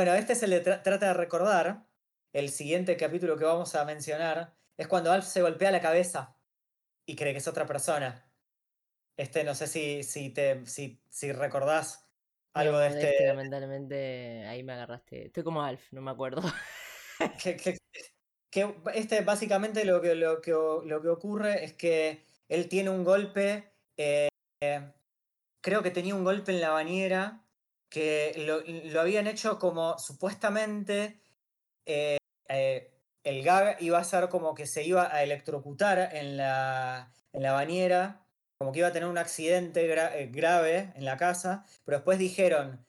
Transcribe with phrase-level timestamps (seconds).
[0.00, 1.86] bueno, este se le tra- trata de recordar.
[2.32, 6.40] El siguiente capítulo que vamos a mencionar es cuando Alf se golpea la cabeza
[7.04, 8.32] y cree que es otra persona.
[9.18, 12.08] Este, no sé si, si, te, si, si recordás
[12.54, 13.26] algo de este.
[13.26, 15.26] lamentablemente ahí me agarraste.
[15.26, 16.40] Estoy como Alf, no me acuerdo.
[17.42, 17.76] que, que-
[18.50, 23.04] que este básicamente lo que, lo, que, lo que ocurre es que él tiene un
[23.04, 24.28] golpe, eh,
[25.60, 27.49] creo que tenía un golpe en la bañera,
[27.90, 31.20] que lo, habían hecho como supuestamente
[31.84, 32.92] eh, eh,
[33.24, 37.52] el gag iba a ser como que se iba a electrocutar en la, en la
[37.52, 38.24] bañera,
[38.58, 42.86] como que iba a tener un accidente eh, grave en la casa, pero después dijeron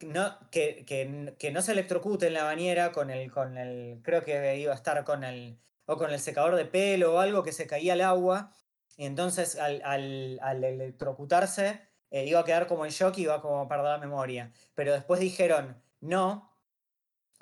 [0.00, 4.56] no, que, que, no se electrocute en la bañera con el, con el, creo que
[4.58, 7.66] iba a estar con el, o con el secador de pelo o algo que se
[7.66, 8.52] caía al agua,
[8.96, 13.68] y entonces al electrocutarse eh, iba a quedar como en shock y iba como a
[13.68, 14.52] perder la memoria.
[14.74, 16.52] Pero después dijeron, no,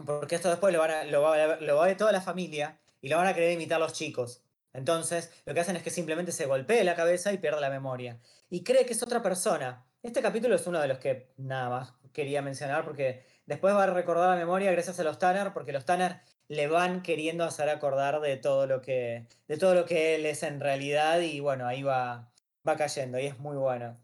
[0.05, 2.79] porque esto después lo, van a, lo, va, lo va a ver toda la familia
[3.01, 4.43] y lo van a querer imitar los chicos.
[4.73, 8.19] Entonces, lo que hacen es que simplemente se golpee la cabeza y pierde la memoria.
[8.51, 9.87] Y cree que es otra persona.
[10.03, 13.87] Este capítulo es uno de los que nada más quería mencionar porque después va a
[13.87, 18.21] recordar la memoria gracias a los Tanner, porque los Tanner le van queriendo hacer acordar
[18.21, 21.83] de todo lo que, de todo lo que él es en realidad y bueno, ahí
[21.83, 22.31] va,
[22.67, 23.99] va cayendo y es muy bueno.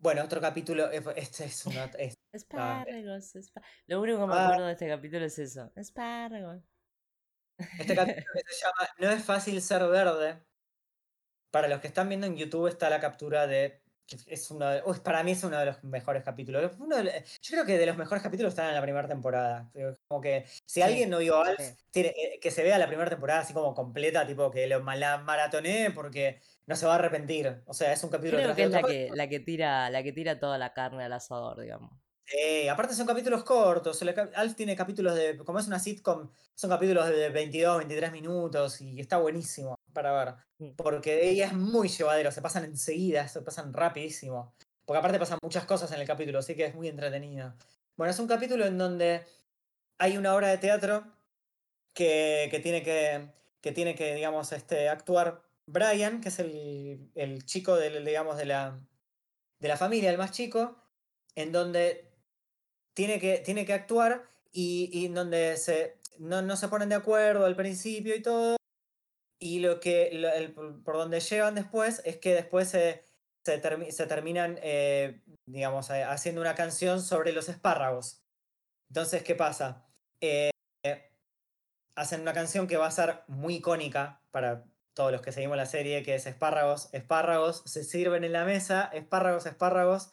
[0.00, 1.84] Bueno, otro capítulo, eh, este es una...
[1.98, 4.44] es- Espárragos, espá- Lo único que me Ah.
[4.46, 5.70] acuerdo de este capítulo es eso.
[5.76, 6.62] Espárragos.
[7.78, 10.42] Este capítulo que se llama No es fácil ser verde.
[11.52, 13.82] Para los que están viendo en YouTube está la captura de.
[14.26, 16.72] Es uno de- para mí es uno de los mejores capítulos.
[16.78, 19.70] Uno de yo creo que de los mejores capítulos están en la primera temporada.
[20.08, 21.60] Como que si Sí, alguien no vio Alf,
[21.92, 22.00] sí.
[22.00, 25.18] eh, que se vea la primera temporada así como completa, tipo que lo ma- la
[25.18, 27.62] maratonee porque no se va a arrepentir.
[27.66, 30.12] O sea, es un capítulo Creo que es la que, la que tira, la que
[30.12, 31.92] tira toda la carne al asador, digamos.
[32.70, 34.00] Aparte son capítulos cortos.
[34.34, 35.36] Alf tiene capítulos de.
[35.38, 40.34] Como es una sitcom, son capítulos de 22, 23 minutos y está buenísimo para ver.
[40.58, 40.76] Mm.
[40.76, 44.54] Porque ella es muy llevadero, se pasan enseguida, se pasan rapidísimo.
[44.84, 47.54] Porque aparte pasan muchas cosas en el capítulo, así que es muy entretenido.
[47.96, 49.26] Bueno, es un capítulo en donde
[49.98, 51.04] hay una obra de teatro
[51.92, 55.42] que, que tiene que, que tiene que, digamos, este, actuar
[55.72, 58.80] Brian, que es el, el chico del, digamos, de la,
[59.60, 60.76] de la familia, el más chico,
[61.34, 62.12] en donde
[62.94, 67.46] tiene que, tiene que actuar y, y donde se, no, no se ponen de acuerdo
[67.46, 68.56] al principio y todo.
[69.38, 70.54] Y lo que el-
[70.84, 73.04] por donde llevan después es que después se,
[73.44, 78.22] se terminan, eh, digamos, eh, haciendo una canción sobre los espárragos.
[78.90, 79.86] Entonces, ¿qué pasa?
[80.20, 80.50] Eh,
[81.94, 84.64] hacen una canción que va a ser muy icónica para
[85.00, 88.90] todos los que seguimos la serie, que es espárragos, espárragos, se sirven en la mesa,
[88.92, 90.12] espárragos, espárragos,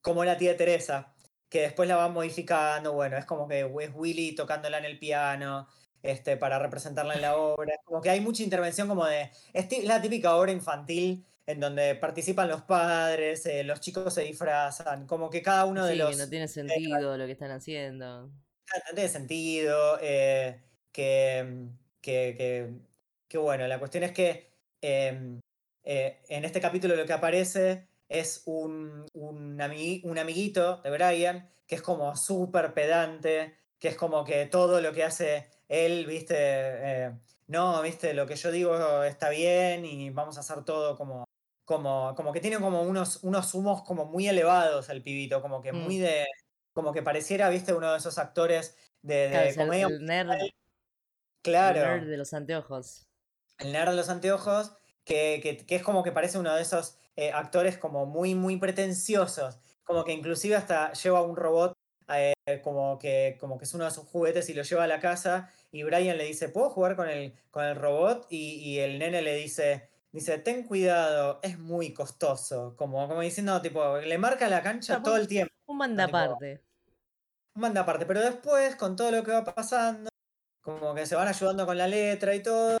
[0.00, 1.14] como la tía Teresa,
[1.48, 5.68] que después la van modificando, bueno, es como que es Willy tocándola en el piano,
[6.02, 10.02] este, para representarla en la obra, como que hay mucha intervención como de, es la
[10.02, 15.42] típica obra infantil en donde participan los padres, eh, los chicos se disfrazan, como que
[15.42, 16.10] cada uno de los...
[16.10, 18.26] que no tiene sentido lo que están haciendo.
[18.26, 21.68] no tiene sentido, eh, que,
[22.00, 22.93] que, que,
[23.28, 25.40] que bueno, la cuestión es que eh,
[25.82, 31.50] eh, en este capítulo lo que aparece es un, un, amigui- un amiguito de Brian
[31.66, 36.34] que es como súper pedante, que es como que todo lo que hace él, viste,
[36.38, 37.12] eh,
[37.46, 41.24] no, viste, lo que yo digo está bien y vamos a hacer todo como,
[41.64, 45.72] como, como que tiene como unos, unos humos como muy elevados el pibito, como que
[45.72, 45.98] muy Mm.
[45.98, 46.26] de,
[46.72, 50.30] como que pareciera, viste, uno de esos actores de, Claro, de comedia el nerd,
[51.58, 53.08] el nerd de los anteojos.
[53.64, 54.72] El nerd de los anteojos,
[55.04, 58.56] que, que- que es como que parece uno de esos eh, actores como muy, muy
[58.58, 61.72] pretenciosos, como que inclusive hasta lleva un robot
[62.08, 65.00] eh, como, que, como que es uno de sus juguetes y lo lleva a la
[65.00, 68.26] casa y Brian le dice, ¿puedo jugar con el, con el robot?
[68.30, 73.60] Y, y el nene le dice, dice, ten cuidado, es muy costoso, como, como diciendo,
[73.62, 75.52] tipo, le marca la cancha todo el tiempo.
[75.66, 76.62] Un manda aparte.
[77.54, 80.10] manda aparte, pero después, con todo lo que va pasando,
[80.60, 82.78] como que se van ayudando con la letra y todo,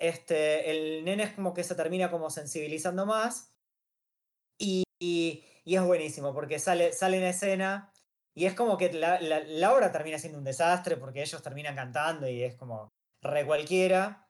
[0.00, 3.56] este, el nene es como que se termina como sensibilizando más
[4.58, 7.92] y, y- y es buenísimo porque sale, sale en escena
[8.34, 11.74] y es como que la, la- la obra termina siendo un desastre porque ellos terminan
[11.76, 12.88] cantando y es como
[13.22, 14.28] re cualquiera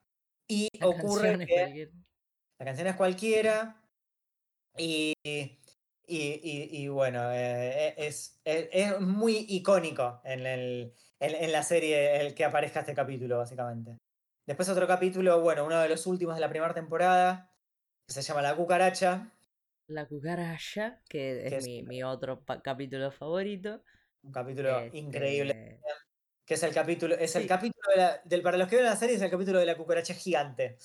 [0.49, 1.93] y La ocurre que
[2.59, 3.83] la canción es cualquiera
[4.79, 5.59] y, y,
[6.07, 12.21] y- y bueno, eh, es, es, es muy icónico en, el, en, en la serie
[12.21, 13.99] el que aparezca este capítulo, básicamente.
[14.47, 17.53] Después otro capítulo, bueno, uno de los últimos de la primera temporada,
[18.07, 19.33] que se llama La cucaracha.
[19.89, 23.83] La cucaracha, que es Que es- mi, mi otro capítulo favorito.
[24.23, 25.53] un capítulo increíble.
[25.53, 25.81] Este
[26.45, 28.97] Que es el capítulo, es el capítulo de la- del, para los que ven la
[28.97, 30.79] serie, es el capítulo de la cucaracha gigante.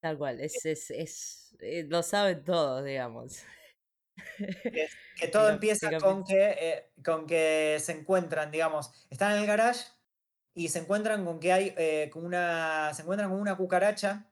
[0.00, 3.42] Tal cual, es, es, es, eh, lo saben todos, digamos.
[4.38, 9.84] Que, todo empieza con que, eh, con que se encuentran, digamos, están en el garage
[10.54, 12.92] y se encuentran con que hay eh, con una.
[12.94, 14.26] Se encuentran con una cucaracha.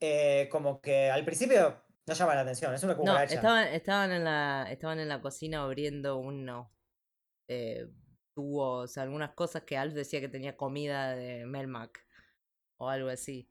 [0.00, 3.34] eh, como que al principio no llama la atención, es una No, cucaracha.
[3.34, 6.68] estaban, estaban, en la, estaban en la cocina abriendo unos
[7.48, 7.88] eh,
[8.34, 12.06] tubos, algunas cosas que Alf decía que tenía comida de Melmac
[12.78, 13.50] o algo así.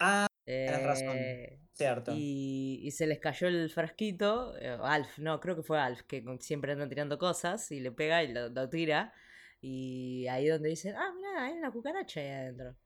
[0.00, 0.26] Ah,
[0.64, 1.16] tenés razón.
[1.16, 2.12] Eh, cierto.
[2.12, 6.24] y, y se les cayó el frasquito, eh, Alf, no, creo que fue Alf, que
[6.40, 9.12] siempre anda tirando cosas y le pega y lo, lo tira.
[9.60, 12.76] Y ahí donde dicen, ah, mira, hay una cucaracha ahí adentro.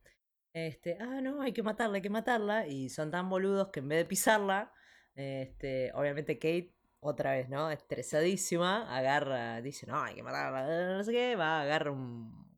[0.55, 2.67] Este, ah, no, hay que matarla, hay que matarla.
[2.67, 4.73] Y son tan boludos que en vez de pisarla,
[5.15, 7.71] este, obviamente Kate, otra vez, ¿no?
[7.71, 12.53] Estresadísima, agarra, dice, no, hay que matarla, no sé qué, va, agarra un,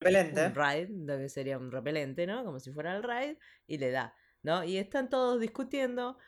[0.00, 0.46] Repelente.
[0.46, 2.44] un raid, lo que sería un repelente, ¿no?
[2.44, 4.64] Como si fuera el raid, y le da, ¿no?
[4.64, 6.18] Y están todos discutiendo.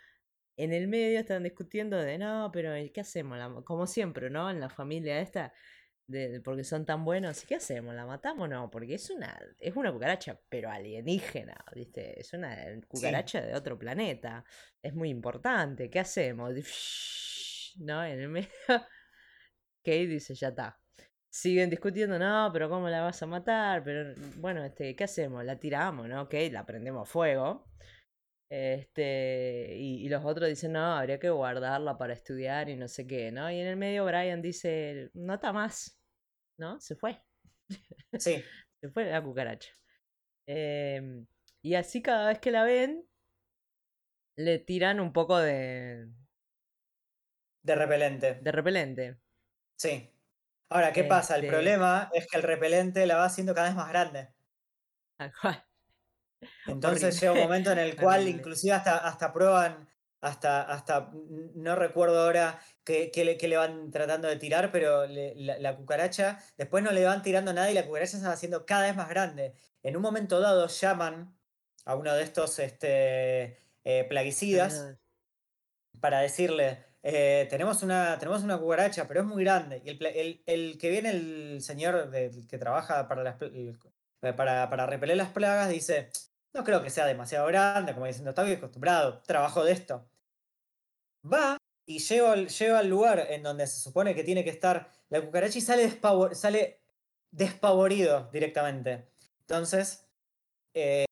[0.56, 3.38] En el medio están discutiendo de, no, pero ¿y ¿qué hacemos?
[3.64, 4.50] Como siempre, ¿no?
[4.50, 5.52] En la familia esta,
[6.08, 7.94] de, porque son tan buenos, ¿qué hacemos?
[7.94, 8.70] ¿La matamos o no?
[8.70, 12.18] Porque es una, es una cucaracha, pero alienígena, ¿viste?
[12.18, 12.56] Es una
[12.88, 14.44] cucaracha de otro planeta.
[14.82, 16.52] Es muy importante, ¿qué hacemos?
[17.78, 18.04] ¿No?
[18.04, 18.48] En el medio,
[19.84, 20.80] Kate dice, ya está.
[21.30, 23.84] Siguen discutiendo, no, pero ¿cómo la vas a matar?
[23.84, 25.44] Pero bueno, este, ¿qué hacemos?
[25.44, 26.22] La tiramos, ¿no?
[26.22, 27.68] Ok, la prendemos fuego.
[28.50, 33.06] Este, y, y los otros dicen, no, habría que guardarla para estudiar y no sé
[33.06, 33.50] qué, ¿no?
[33.50, 35.97] Y en el medio Brian dice, no está más,
[36.58, 36.80] ¿no?
[36.80, 37.20] Se fue,
[38.18, 38.42] Sí,
[38.80, 39.70] se fue la cucaracha.
[40.46, 41.26] Em,
[41.62, 43.06] y así cada vez que la ven,
[44.36, 46.08] le tiran un poco de,
[47.62, 48.34] de repelente.
[48.40, 49.18] de repelente.
[49.78, 50.10] Sí.
[50.70, 51.36] Ahora, ¿qué pasa?
[51.36, 54.28] El Este- problema es que el repelente la va haciendo cada vez más grande.
[55.18, 55.64] Tal cual.
[56.66, 57.20] Entonces Horrible.
[57.20, 58.38] llega un momento en el cual Horrible.
[58.38, 59.88] inclusive hasta, hasta prueban,
[60.20, 61.10] hasta, hasta,
[61.54, 65.58] no recuerdo ahora qué, qué le, qué le van tratando de tirar, pero le- la,
[65.58, 68.82] la cucaracha, después no le van tirando nada y la cucaracha se va haciendo cada
[68.86, 69.54] vez más grande.
[69.82, 71.38] En un momento dado llaman
[71.84, 74.74] a uno de estos este, eh, plaguicidas
[76.00, 79.82] para decirle, eh, tenemos, una, tenemos una cucaracha, pero es muy grande.
[79.84, 82.10] Y el, el- el que viene, el señor
[82.48, 83.36] que trabaja para, las
[84.36, 86.10] para, para repeler las plagas, dice,
[86.54, 90.10] no creo que sea demasiado grande, como diciendo, estoy acostumbrado, trabajo de esto.
[91.24, 91.56] Va
[91.86, 95.20] y lleva, al- lleva al lugar en donde se supone que tiene que estar la
[95.24, 96.82] cucaracha y sale, despavo- sale
[97.30, 99.08] despavorido directamente.
[99.40, 100.08] Entonces,
[100.74, 101.06] eh,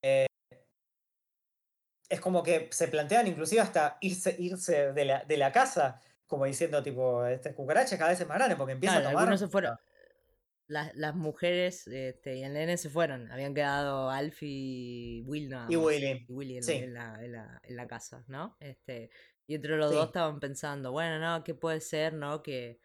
[2.09, 6.45] es como que se plantean inclusive hasta irse, irse de, la, de la casa, como
[6.45, 9.23] diciendo, tipo, esta cucaracha cada vez es más grande, porque empieza Claro, a tomar...
[9.23, 9.77] algunos se fueron.
[10.69, 13.31] Las, las mujeres este, y el nene se fueron.
[13.31, 15.77] Habían quedado Alf y Will nada Y.
[15.77, 16.73] Willy, Y Willy en, sí.
[16.73, 18.57] en la, en, la, en la casa, ¿no?
[18.59, 19.11] Este,
[19.47, 19.97] y entre los Sí.
[19.97, 22.43] dos estaban pensando, bueno, no, ¿qué puede ser, no?
[22.43, 22.81] Que,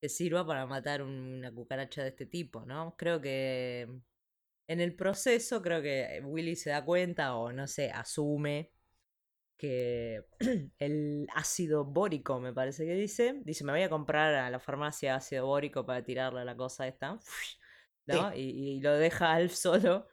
[0.00, 2.96] que sirva para matar un- una cucaracha de este tipo, ¿no?
[2.98, 3.88] Creo que
[4.68, 8.72] en el proceso, creo que Willy se da cuenta o no sé, asume
[9.62, 10.26] que
[10.78, 15.14] el ácido bórico, me parece que dice, dice, me voy a comprar a la farmacia
[15.16, 17.18] ácido bórico para tirarle a la cosa esta,
[18.06, 18.34] ¿no?
[18.34, 18.40] Y,
[18.78, 20.08] y lo deja Alf solo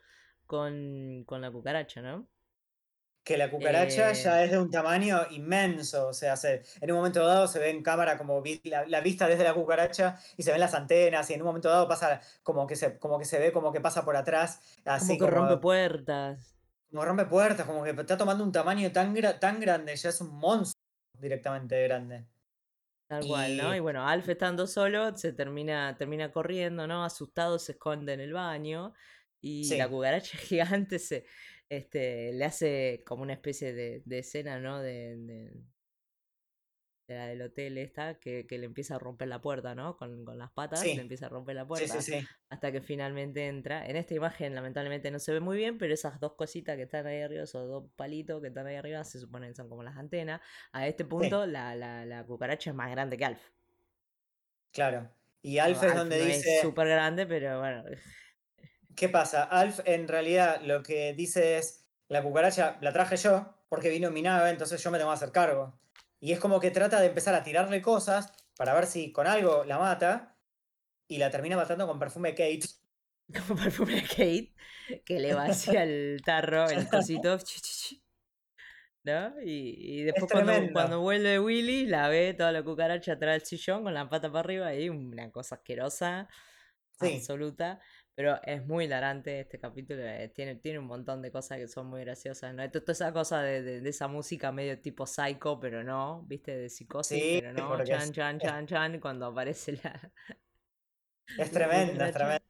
[0.46, 2.30] con, con la cucaracha, ¿no?
[3.22, 6.96] que la cucaracha Eh, ya es de un tamaño inmenso, o sea, se- en un
[6.98, 10.42] momento dado se ve en cámara como vi- la, la vista desde la cucaracha y
[10.42, 13.24] se ven las antenas y en un momento dado pasa como que se, como que
[13.26, 16.59] se ve como que pasa por atrás, así como que rompe puertas.
[16.90, 20.20] Como rompe puertas, como que está tomando un tamaño tan, gra- tan grande, ya es
[20.20, 20.74] un monstruo
[21.18, 22.26] directamente grande.
[23.08, 23.74] Tal cual, ¿no?
[23.74, 27.04] Y- Y bueno, Alf estando solo se termina, termina corriendo, ¿no?
[27.04, 28.94] Asustado se esconde en el baño
[29.40, 29.76] y Sí.
[29.78, 31.26] la cucaracha gigante se
[31.68, 34.80] este, le hace como una especie de, de escena, ¿no?
[34.80, 35.52] De, de,
[37.14, 39.96] de la del hotel esta, que, que le empieza a romper la puerta, ¿no?
[39.96, 40.94] Con, con las patas, Sí.
[40.94, 42.00] le empieza a romper la puerta.
[42.00, 42.26] sí, sí.
[42.48, 43.84] Hasta que finalmente entra.
[43.86, 47.06] En esta imagen lamentablemente no se ve muy bien, pero esas dos cositas que están
[47.06, 49.96] ahí arriba, esos dos palitos que están ahí arriba, se supone que son como las
[49.96, 50.40] antenas.
[50.72, 53.40] A este punto la, la, la cucaracha es más grande que Alf.
[54.72, 55.10] Claro.
[55.42, 57.82] Y Alf es donde no dice, es súper grande, pero bueno.
[58.96, 59.44] ¿qué pasa?
[59.44, 64.20] Alf en realidad lo que dice es, la cucaracha la traje yo porque vino mi
[64.20, 65.78] nave, entonces yo me tengo que hacer cargo.
[66.20, 69.64] Y es como que trata de empezar a tirarle cosas para ver si con algo
[69.64, 70.36] la mata
[71.08, 72.60] y la termina matando con perfume Kate.
[73.46, 74.52] Como perfume de Kate,
[75.04, 77.38] que le vacía el tarro, el cosito.
[79.04, 79.32] ¿No?
[79.42, 83.94] Y, después cuando, cuando, vuelve Willy, la ve toda la cucaracha atrás del sillón con
[83.94, 86.28] la pata para arriba y una cosa asquerosa,
[86.98, 87.80] absoluta.
[88.20, 91.86] Pero es muy hilarante este capítulo, eh, tiene, tiene un montón de cosas que son
[91.86, 92.70] muy graciosas, ¿no?
[92.70, 96.54] Toda esa cosa de, esa música medio tipo psycho, pero no, ¿viste?
[96.54, 100.12] De psicosis, pero no, chan, chan, chan, chan, cuando aparece la...
[101.38, 102.44] Es tremenda, es tremenda.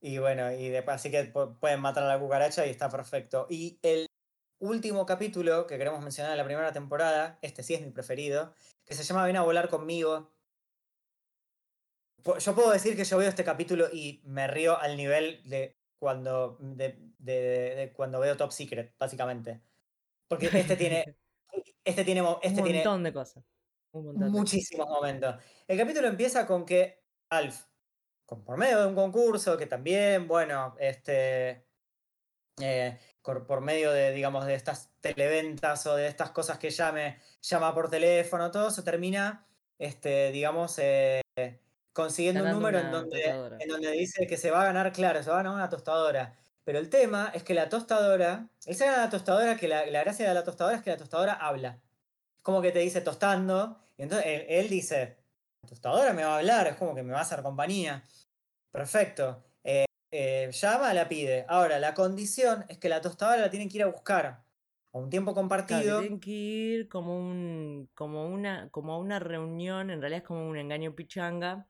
[0.00, 1.26] Y bueno, y después así que
[1.60, 3.46] pueden matar a la cucaracha y está perfecto.
[3.48, 4.08] Y el
[4.58, 8.52] último capítulo que queremos mencionar de la primera temporada, este sí es mi preferido,
[8.84, 10.32] que se llama Ven a volar conmigo.
[12.38, 16.56] Yo puedo decir que yo veo este capítulo y me río al nivel de cuando,
[16.60, 19.60] de, cuando veo Top Secret, básicamente.
[20.28, 21.16] Porque este tiene.
[21.82, 22.22] Este tiene.
[22.42, 23.42] Este un montón de cosas.
[23.92, 25.34] muchísimos momentos.
[25.66, 27.64] El capítulo empieza con que Alf,
[28.26, 31.66] por medio de un concurso, que también, bueno, este.
[32.60, 37.74] Eh, por, medio de, digamos, de estas televentas o de estas cosas que llame, llama
[37.74, 39.46] por teléfono, todo se termina,
[39.78, 41.22] este, digamos, eh,
[41.92, 45.30] consiguiendo un número en donde, en donde dice que se va a ganar, claro, se
[45.30, 46.36] va a ganar una tostadora.
[46.64, 50.28] Pero el tema es que la tostadora, él se gana la tostadora, que la, gracia
[50.28, 51.80] de la tostadora es que la tostadora habla.
[52.36, 55.18] Es como que te dice tostando, y entonces él, dice,
[55.62, 58.04] la tostadora me va a hablar, es como que me va a hacer compañía.
[58.70, 59.42] Perfecto.
[59.64, 61.44] Eh, eh, llama, la pide.
[61.48, 64.42] Ahora, la condición es que la tostadora la tienen que ir a buscar
[64.92, 66.00] a un tiempo compartido.
[66.00, 70.56] tienen que ir como un como una como una reunión, en realidad es como un
[70.56, 71.66] engaño pichanga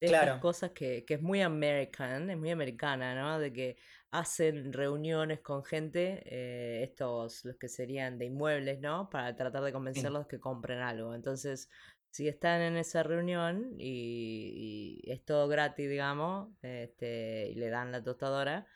[0.00, 3.38] de estas cosas que, que, es muy american, es muy americana, ¿no?
[3.38, 3.76] De que
[4.10, 9.08] hacen reuniones con gente, eh, estos los que serían de inmuebles, ¿no?
[9.10, 11.14] Para tratar de convencerlos que compren algo.
[11.14, 11.68] Entonces,
[12.10, 18.04] si están en esa reunión y, es todo gratis, digamos, este, y le dan la
[18.04, 18.66] tostadora,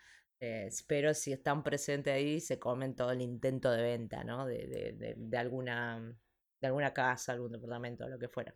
[0.40, 4.46] eh, pero si están presentes ahí, se comen todo el intento de venta, ¿no?
[4.46, 6.14] De, de, de, alguna,
[6.60, 8.54] de alguna casa, algún departamento, lo que fuera.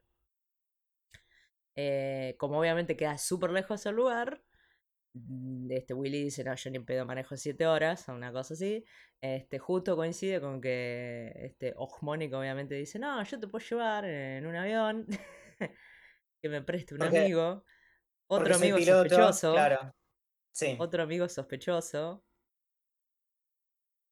[1.74, 4.42] Eh, como obviamente queda súper lejos el lugar,
[5.14, 8.84] Mm, este Willy dice, no, yo ni pedo manejo 7 horas, o una cosa así.
[9.20, 14.46] Este, justo coincide con que este Ojmónico obviamente dice, no, yo te puedo llevar en
[14.46, 15.06] un avión,
[16.42, 17.64] que me preste un amigo.
[18.26, 19.52] Otro amigo sospechoso.
[19.52, 19.94] Claro.
[20.52, 20.76] Sí.
[20.78, 22.24] Otro amigo sospechoso.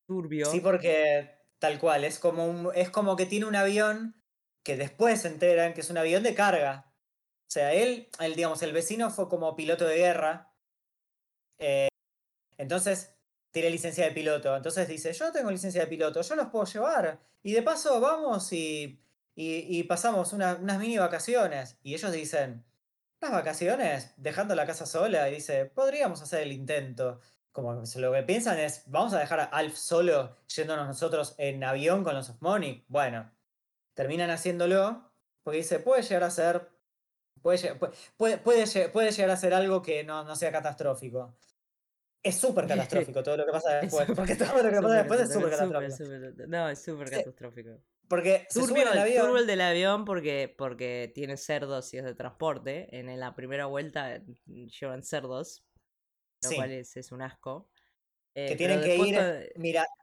[0.06, 0.46] Turbio.
[0.46, 4.20] Sí, porque tal cual, es como, un, es como que tiene un avión
[4.62, 6.92] que después se enteran que es un avión de carga.
[7.46, 10.50] O sea, él, él, digamos, el vecino fue como piloto de guerra
[11.60, 11.88] eh,
[12.56, 13.14] entonces,
[13.52, 14.56] tiene licencia de piloto.
[14.56, 17.20] Entonces dice, yo tengo licencia de piloto, yo los puedo llevar.
[17.42, 19.00] Y de paso vamos y,
[19.34, 21.78] y, pasamos unas mini vacaciones.
[21.82, 22.64] Y ellos dicen,
[23.20, 25.28] unas vacaciones, dejando la casa sola.
[25.28, 27.20] Y dice, podríamos hacer el intento.
[27.52, 32.04] Como lo que piensan es, vamos a dejar a Alf solo yéndonos nosotros en avión
[32.04, 32.84] con los Osmonic.
[32.88, 33.30] Bueno,
[33.94, 35.10] terminan haciéndolo
[35.42, 36.68] porque dice, puede llegar a ser,
[37.42, 37.74] puede,
[38.16, 41.34] puede, puede, puede llegar a ser algo que no, no sea catastrófico.
[42.22, 44.08] Es súper catastrófico todo lo que pasa después.
[44.14, 46.46] porque todo lo que pasa después es súper catastrófico.
[46.46, 47.70] no, es súper catastrófico.
[48.10, 49.38] Porque se turbio, el avión.
[49.38, 52.88] el del avión porque, porque tiene cerdos y es de transporte.
[52.98, 55.64] En, la primera vuelta mm, llevan cerdos,
[56.42, 57.70] lo cual es, un asco.
[58.34, 59.52] que eh, tienen que ir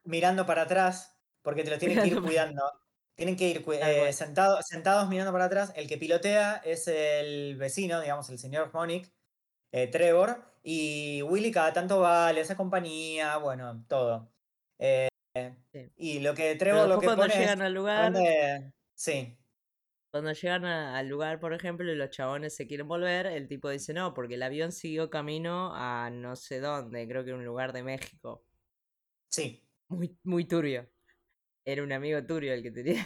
[0.05, 2.63] mirando para atrás porque te lo tienen que ir cuidando.
[3.13, 5.73] Tienen que ir eh, sentados mirando para atrás.
[5.75, 9.11] El que pilotea es el vecino, digamos, el señor Monic,
[9.73, 14.31] eh, Trevor, y Willy cada tanto va, le hace compañía, bueno, todo.
[14.79, 15.09] Eh,
[15.97, 18.13] y lo que Trevor lo que cuando llegan al lugar.
[18.93, 19.37] sí.
[20.09, 23.93] Cuando llegan al lugar, por ejemplo, y los chabones se quieren volver, el tipo dice
[23.93, 27.83] no, porque el avión siguió camino a no sé dónde, creo que un lugar de
[27.83, 28.43] México.
[29.29, 29.63] Sí.
[29.89, 30.89] Muy, muy turbio.
[31.65, 33.05] Era un amigo turbio el que tenía.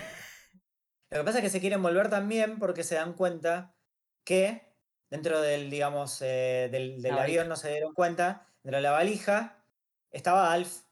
[1.10, 3.76] Lo que pasa es que se quieren volver también porque se dan cuenta
[4.24, 4.72] que
[5.10, 9.62] dentro del, digamos, eh, del, avión no se dieron cuenta, dentro de la valija
[10.10, 10.84] estaba Alf.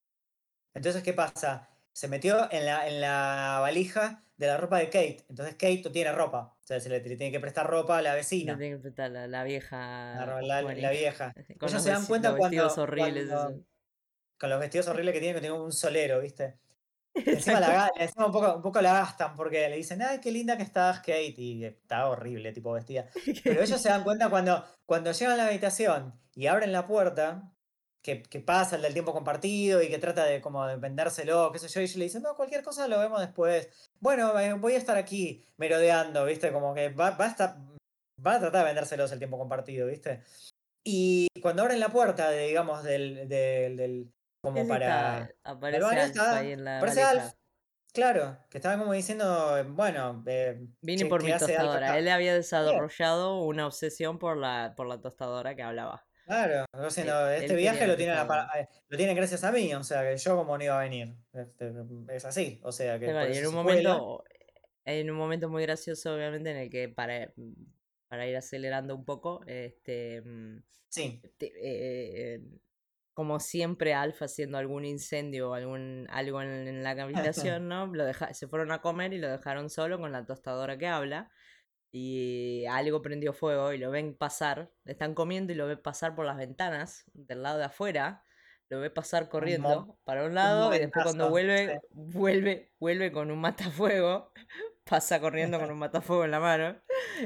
[0.73, 1.69] Entonces, ¿qué pasa?
[1.91, 5.25] Se metió en la, en la valija de la ropa de Kate.
[5.29, 6.55] Entonces Kate no tiene ropa.
[6.57, 8.53] O sea, se le, tiene que prestar ropa a la vecina.
[8.53, 10.25] Le tiene que prestar la, la vieja.
[10.41, 11.33] La, la, vieja.
[11.61, 12.63] Ellos se dan cuenta los cuando.
[12.63, 13.29] Vestidos horribles.
[14.37, 16.57] con los vestidos horribles que tienen, que tienen un solero, ¿viste?
[17.25, 20.55] Encima, la, encima un, poco, un poco la gastan porque le dicen, ay, qué linda
[20.55, 23.07] que estás, Kate, y está horrible, tipo vestida.
[23.43, 27.51] Pero ellos se dan cuenta cuando, cuando llegan a la habitación y abren la puerta,
[28.01, 31.59] que, que, pasa el del tiempo compartido y que trata de como de vendérselo, qué
[31.59, 33.69] sé yo, y ellos le dicen, no, cualquier cosa lo vemos después.
[33.99, 36.51] Bueno, eh, voy a estar aquí merodeando, ¿viste?
[36.51, 37.57] Como que va, va, a, estar,
[38.25, 40.23] va a tratar de vendérselos el tiempo compartido, ¿viste?
[40.83, 45.21] Y cuando abren la puerta, de, digamos, del, del, como Sí, sí, para...
[45.23, 47.33] está, aparece baño, Alf está, ahí en la aparece Alf,
[47.93, 51.97] claro, que estaba como diciendo, bueno, eh, Vine ¿qué, por mi tostadora.
[51.97, 56.08] Él había Bien, desarrollado una obsesión por la, por la tostadora que hablaba.
[56.29, 58.61] Claro, como Él, diciendo, este viaje la lo tienen, a pa- tostadora.
[58.61, 61.15] eh, lo tienen gracias a mí, o sea, que yo como no iba a venir.
[61.33, 61.73] Este,
[62.07, 64.23] es así, o sea, que Y en un momento,
[64.85, 67.33] en un momento muy gracioso, obviamente, en el que para,
[68.07, 70.23] para ir acelerando un poco, este,
[70.89, 71.53] Sí, te-
[72.35, 72.41] eh,
[73.13, 76.91] como siempre, Alf haciendo algún incendio o algún, algo en, en la
[77.57, 77.87] habitación, ¿no?
[77.87, 81.29] Lo deja, se fueron a comer y lo dejaron solo con la tostadora que habla.
[81.91, 84.71] Y algo prendió fuego y lo ven pasar.
[84.85, 88.23] Están comiendo y lo ven pasar por las ventanas del lado de afuera.
[88.69, 92.71] Lo ve pasar un, corriendo para un un lado y después cuando sí, vuelve, vuelve,
[92.79, 94.31] vuelve con un matafuego.
[94.83, 96.79] Pasa corriendo con un matafuego en la mano.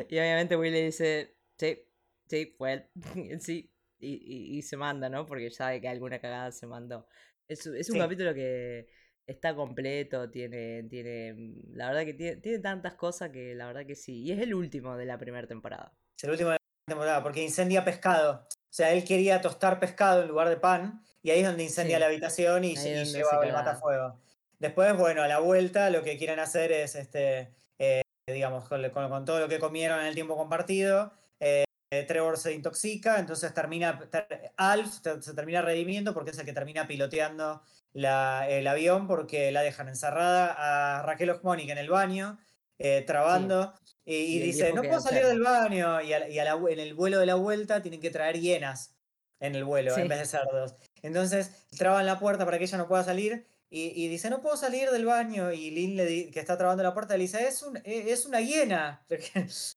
[0.10, 1.86] Y obviamente Will le dice, sí,
[2.28, 2.56] sí,
[3.40, 3.70] sí.
[4.00, 5.26] Y, y- y se manda, ¿no?
[5.26, 7.08] Porque sabe que alguna cagada se mandó.
[7.48, 8.00] Es, es un sí.
[8.00, 8.88] capítulo que
[9.28, 13.86] está completo, tiene, tiene, mm, la verdad que tiene, tiene tantas cosas que la verdad
[13.86, 14.22] que sí.
[14.24, 15.94] Y es el último de la primera temporada.
[16.18, 16.60] Es el último de la
[16.94, 18.46] temporada, porque incendia pescado.
[18.50, 21.98] O sea, él quería tostar pescado en lugar de pan, y ahí es donde incendia
[21.98, 22.76] Sí, la habitación y, y
[23.06, 24.20] lleva el matafuego.
[24.60, 29.10] Después, bueno, a la vuelta lo que quieren hacer es, este, eh, digamos, con, con-
[29.10, 31.66] con todo lo que comieron en el tiempo compartido, eh,
[32.08, 36.88] Trevor se intoxica, entonces termina, ter- Alf se termina redimiendo porque es el que termina
[36.88, 37.62] piloteando
[37.94, 42.40] la- el avión porque la dejan encerrada a Raquel Osmonic en el baño,
[42.80, 43.06] eh, Sí.
[43.06, 46.40] trabando, y, y Y el dice, no puedo salir del baño, y, a la- y
[46.40, 48.96] a la vu- en el vuelo de la vuelta tienen que traer hienas
[49.40, 50.32] en el vuelo en vez de Sí.
[50.32, 50.76] cerdos.
[51.04, 53.46] Entonces traban la puerta para que ella no pueda salir.
[53.76, 55.52] Y, dice, no puedo salir del baño.
[55.52, 58.26] Y Lynn, le di- que está trabando la puerta, le dice, es, un, e- es
[58.28, 59.04] una hiena.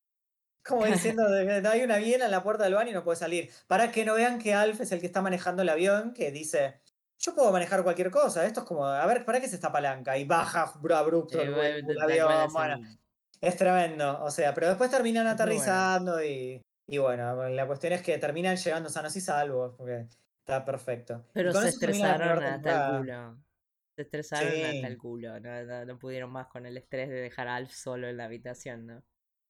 [0.67, 3.49] Como diciendo, no hay una hiena en la puerta del baño y no puede salir.
[3.67, 6.81] Para que no vean que Alf es el que está manejando el avión, que dice,
[7.19, 8.45] yo puedo manejar cualquier cosa.
[8.45, 10.17] Esto es como, a ver, ¿para qué es esta palanca?
[10.17, 12.31] Y baja abrupto el, avión.
[12.31, 12.99] es Bueno, el-
[13.41, 14.23] es tremendo.
[14.23, 15.35] O sea, pero después terminan bueno.
[15.35, 20.07] aterrizando y, y bueno, la cuestión es que terminan llegando sanos y salvos, porque
[20.39, 21.25] está perfecto.
[21.33, 23.37] Pero se estresaron hasta el culo.
[23.95, 25.39] Se estresaron hasta el culo.
[25.39, 28.25] No, no, no pudieron más con el estrés de dejar a Alf solo en la
[28.25, 29.03] habitación, ¿no?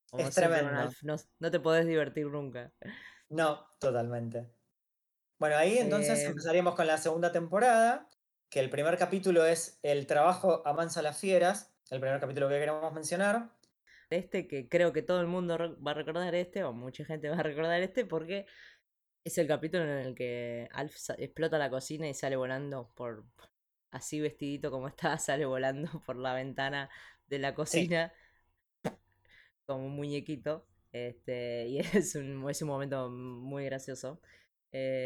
[0.09, 0.91] Como es siempre tremendo.
[1.01, 2.73] No, no te podés divertir nunca.
[3.29, 4.53] No, totalmente.
[5.39, 8.09] Bueno, ahí entonces Eh, empezaríamos con la segunda temporada,
[8.49, 12.93] que el primer capítulo es El trabajo amansa las fieras, el primer capítulo que queremos
[12.93, 13.57] mencionar.
[14.09, 17.37] este que creo que todo el mundo va a recordar este, o mucha gente va
[17.37, 18.45] a recordar este, porque
[19.25, 23.27] es el capítulo en el que Alf explota la cocina y sale volando por.
[23.91, 26.89] Así vestidito como está, sale volando por la ventana
[27.27, 28.13] de la Sí, cocina
[29.67, 30.65] como un muñequito.
[30.91, 34.19] Este, y es un, es un momento muy gracioso.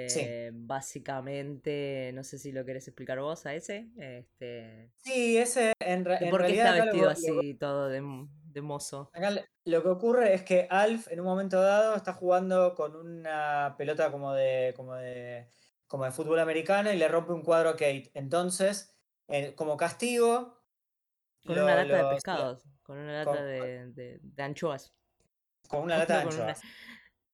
[0.08, 0.22] sí.
[0.24, 3.90] Eh, básicamente, no sé si lo querés explicar vos a ese.
[3.98, 7.54] Este, Sí, ese en, re- de en por qué realidad está lo, vestido lo- así
[7.56, 8.02] todo de,
[8.46, 9.12] de mozo.
[9.14, 9.32] acá
[9.66, 14.12] lo que ocurre es que Alf en un momento dado está jugando con una pelota
[14.12, 15.50] como de, como de,
[15.88, 18.12] como de fútbol americano y le rompe un cuadro a Kate.
[18.14, 18.96] Entonces,
[19.28, 20.61] eh, como castigo,
[21.46, 24.94] Con una lata de lo- pescados, con una lata con, de, de, de anchoas.
[25.68, 26.62] con una lata de No, con una, anchoas.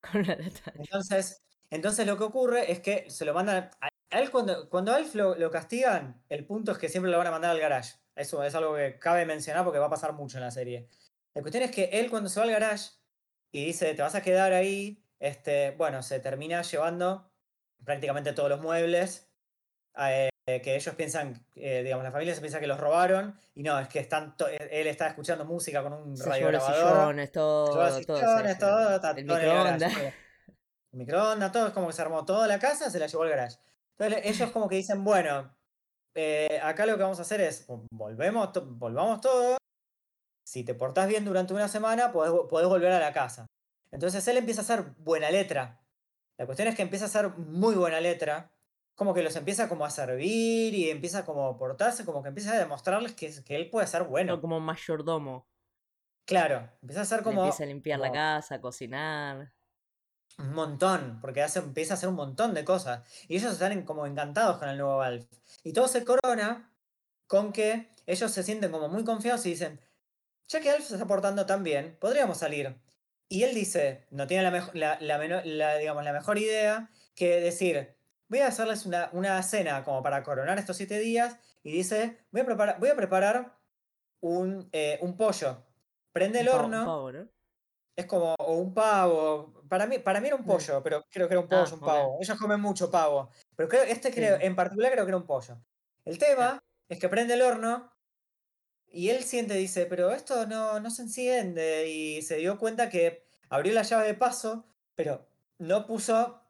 [0.00, 0.80] con una lata de.
[0.80, 3.70] Entonces, entonces lo que ocurre es que se lo mandan.
[3.80, 7.10] A a él cuando, cuando a Alf lo, lo castigan, el punto es que siempre
[7.10, 7.96] lo van a mandar al garage.
[8.16, 10.88] Eso es algo que cabe mencionar porque va a pasar mucho en la serie.
[11.34, 12.92] La cuestión es que él cuando se va al garage
[13.52, 17.30] y dice, te vas a quedar ahí, este, bueno, se termina llevando
[17.84, 19.30] prácticamente todos los muebles
[19.98, 20.30] eh,
[20.62, 23.88] que ellos piensan, eh, digamos, la familia se piensa que los robaron y no, es
[23.88, 26.62] que están to- él está escuchando música con un sillones, llevó los
[27.32, 29.94] todo, todo sillones, todo, está El todo el microondas.
[29.94, 30.12] todo.
[30.92, 33.28] El microondas, todo, es como que se armó toda la casa, se la llevó al
[33.30, 33.58] garage.
[33.98, 35.54] Entonces ellos como que dicen, bueno,
[36.14, 39.58] eh, acá lo que vamos a hacer es, volvemos, to- volvamos todo,
[40.46, 43.46] si te portás bien durante una semana, podés, podés volver a la casa.
[43.90, 45.80] Entonces él empieza a hacer buena letra.
[46.38, 48.50] La cuestión es que empieza a hacer muy buena letra,
[48.98, 52.52] como que los empieza como a servir y empieza como a portarse, como que empieza
[52.52, 54.40] a demostrarles que, que él puede ser bueno.
[54.40, 55.46] como mayordomo.
[56.24, 59.52] Claro, empieza a ser Le como, empieza a limpiar la casa, a cocinar.
[60.36, 63.08] Un montón, porque hace, empieza a hacer un montón de cosas.
[63.28, 65.28] Y ellos están como encantados con el nuevo Valve.
[65.62, 66.74] Y todo se corona
[67.28, 69.80] con que ellos se sienten como muy confiados y dicen,
[70.48, 72.76] ya que Alf se está portando tan bien, podríamos salir.
[73.28, 77.97] Y él dice, no tiene la, la, la, digamos, la mejor idea que decir,
[78.28, 81.38] voy a hacerles una, una cena como para coronar estos siete días.
[81.62, 83.58] Y dice, voy a preparar, voy a preparar
[84.20, 85.64] un, eh, un pollo.
[86.12, 86.84] Prende el un horno.
[86.84, 87.28] pavo, ¿no?
[87.96, 89.62] Es como o un pavo.
[89.68, 90.46] Para mí, para mí era un Mm.
[90.46, 92.18] pollo, pero creo que era un Ah, pollo, un pavo.
[92.20, 93.30] Ellos comen mucho pavo.
[93.56, 95.58] Pero creo, este creo, en particular creo que era un pollo.
[96.04, 97.92] El tema es que prende el horno
[98.86, 101.88] y él siente, dice, pero esto no, no se enciende.
[101.88, 104.64] Y se dio cuenta que abrió la llave de paso,
[104.94, 105.26] pero
[105.58, 106.40] no puso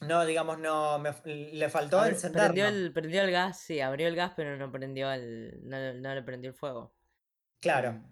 [0.00, 2.54] no, digamos, no, le faltó encenderlo.
[2.54, 6.22] Prendió el, prendió el gas, sí, abrió el gas, pero no prendió el, no, le
[6.22, 6.94] prendió el fuego.
[7.60, 8.02] Claro.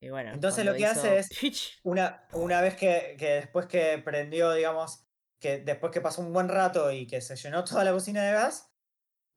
[0.00, 0.32] Y bueno.
[0.32, 1.28] Entonces lo que hace es,
[1.82, 5.06] una, una vez que, que, después que prendió, digamos,
[5.38, 8.32] que después que pasó un buen rato y que se llenó toda la cocina de
[8.32, 8.70] gas,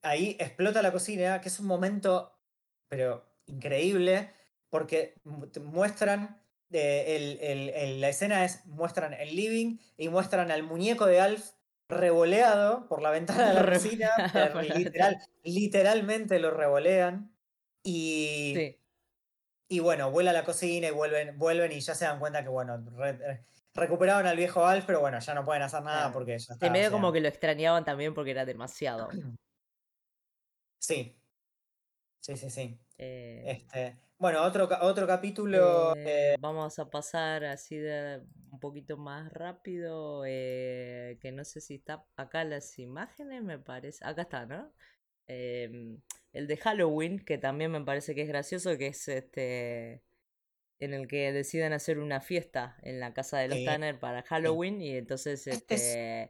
[0.01, 2.39] ahí explota la cocina, que es un momento,
[2.87, 4.33] pero increíble,
[4.69, 5.15] porque
[5.61, 11.51] muestran, eh, la escena es, muestran el living y muestran al muñeco de Alf
[11.89, 14.09] revoleado por la ventana de la cocina,
[14.75, 17.35] literal, literalmente lo revolean
[17.83, 18.77] y,
[19.67, 22.49] y bueno, vuela a la cocina y vuelven, vuelven y ya se dan cuenta que
[22.49, 22.85] bueno,
[23.73, 26.69] recuperaron al viejo Alf, pero bueno, ya no pueden hacer nada porque ya está.
[26.69, 29.09] medio como que lo extrañaban también porque era demasiado.
[30.81, 31.13] Sí.
[32.21, 32.79] Sí, sí, sí.
[32.97, 35.95] Eh, este, bueno, otro, otro capítulo.
[35.95, 40.23] Eh, vamos a pasar así de un poquito más rápido.
[40.27, 44.05] Eh, que no sé si está acá las imágenes, me parece.
[44.05, 44.73] Acá está, ¿no?
[45.27, 46.01] Em,
[46.33, 50.03] el de Halloween, que también me parece que es gracioso, que es este.
[50.79, 54.81] En el que deciden hacer una fiesta en la casa de los Tanner para Halloween.
[54.81, 55.47] Y entonces.
[55.47, 56.29] Este, es,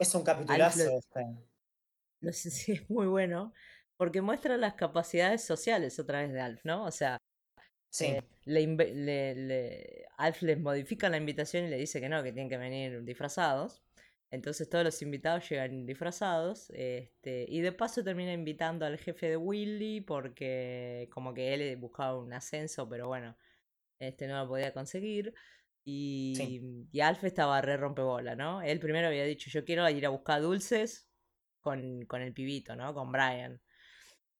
[0.00, 0.98] es, un capitulazo.
[0.98, 1.24] Este.
[2.20, 3.54] No sé si es muy bueno
[3.98, 6.84] porque muestra las capacidades sociales otra vez de Alf, ¿no?
[6.84, 7.18] O sea,
[7.90, 8.06] Sí.
[8.06, 12.56] Eh, le, Alf les modifica la invitación y le dice que no, que tienen que
[12.56, 13.82] venir disfrazados.
[14.30, 16.70] Entonces todos los invitados llegan disfrazados.
[16.70, 22.18] Este, y de paso termina invitando al jefe de Willy porque como que él buscaba
[22.18, 23.36] un ascenso, pero bueno,
[23.98, 25.34] este no lo podía conseguir.
[25.84, 28.60] Y, y Alf estaba re rompebola, ¿no?
[28.62, 31.08] Él primero había dicho, yo quiero ir a buscar dulces
[31.60, 32.92] con, con el pibito, ¿no?
[32.92, 33.60] Con Brian.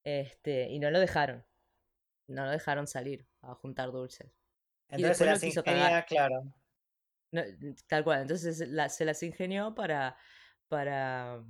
[0.04, 1.44] Este, y no lo dejaron.
[2.28, 4.32] No lo dejaron salir a juntar dulces.
[4.88, 6.42] Entonces se las ingenia, claro.
[7.86, 10.16] tal cual, entonces se las ingenió para,
[10.68, 11.42] para,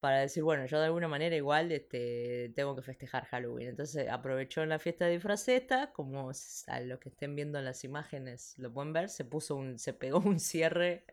[0.00, 3.68] para decir, bueno, yo de alguna manera igual este, tengo que festejar Halloween.
[3.68, 6.30] Entonces aprovechó en la fiesta de disfraceta, como
[6.66, 10.18] a los que estén viendo las imágenes lo pueden ver, se puso un, se pegó
[10.20, 11.04] un cierre.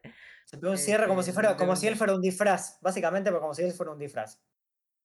[0.46, 3.30] Se pegó un cierre como si fuera, este, como si él fuera un disfraz, básicamente
[3.32, 4.40] como si él fuera un disfraz.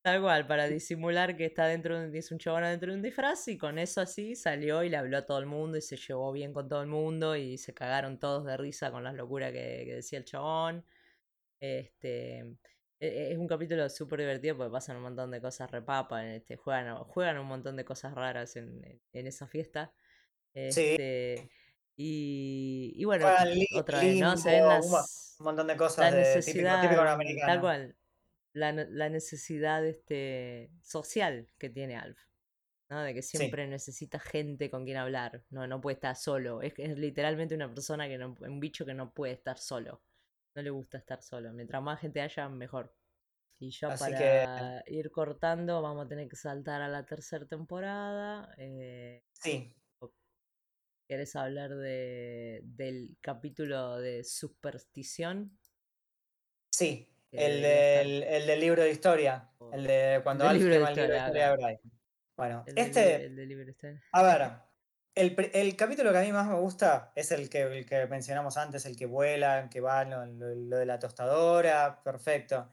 [0.02, 3.46] Tal cual, para disimular que está dentro de, es un chabón dentro de un disfraz
[3.46, 6.32] y con eso así salió y le habló a todo el mundo y se llevó
[6.32, 9.84] bien con todo el mundo y se cagaron todos de risa con las locuras que,
[9.94, 10.84] decía el chabón.
[11.60, 16.24] Este, e, e, es un capítulo súper divertido porque pasan un montón de cosas repapas,
[16.24, 19.94] este, juegan, juegan un montón de cosas raras en, en esa fiesta.
[20.52, 21.48] Este,
[21.94, 23.28] y, y, bueno,
[23.76, 24.36] otra vez, ¿no?
[24.36, 27.04] Se ven las, un montón de cosas de típico, típico
[27.46, 27.96] Tal cual
[28.52, 32.18] la, la necesidad este, social que tiene Alf.
[32.92, 33.02] ¿no?
[33.02, 35.44] De que siempre necesita gente con quien hablar.
[35.50, 36.60] No, no puede estar solo.
[36.60, 40.02] Es, es literalmente una persona que no, un bicho que no puede estar solo.
[40.54, 41.52] No le gusta estar solo.
[41.52, 42.94] Mientras más gente haya, mejor.
[43.58, 48.52] Y ya para ir cortando, vamos a tener que saltar a la tercera temporada.
[48.58, 49.74] Eh, sí.
[51.08, 55.58] ¿Querés hablar de, del capítulo de superstición?
[56.70, 59.48] Sí, el, del, el del libro de historia.
[59.72, 61.80] El de cuando Alf quema el libro de historia de Brian.
[62.36, 63.30] Bueno, este.
[64.12, 64.52] a ver,
[65.14, 68.56] el, el, capítulo que a mí más me gusta es el que, el que mencionamos
[68.56, 72.72] antes, el que vuela, el que va, lo, de la tostadora, perfecto.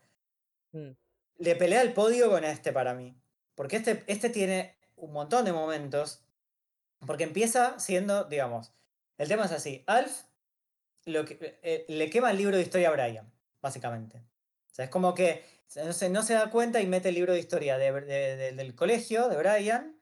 [0.71, 0.91] Mm.
[1.37, 3.17] Le pelea el podio con este para mí.
[3.55, 6.25] Porque este, este tiene un montón de momentos.
[7.05, 8.73] Porque empieza siendo, digamos,
[9.17, 9.83] el tema es así.
[9.87, 10.23] Alf
[11.05, 14.28] lo que, eh, le quema el libro de historia a Brian, básicamente
[14.83, 15.43] es como que
[15.75, 19.37] no se, no se da cuenta y mete el libro de historia del colegio de
[19.37, 19.99] Brian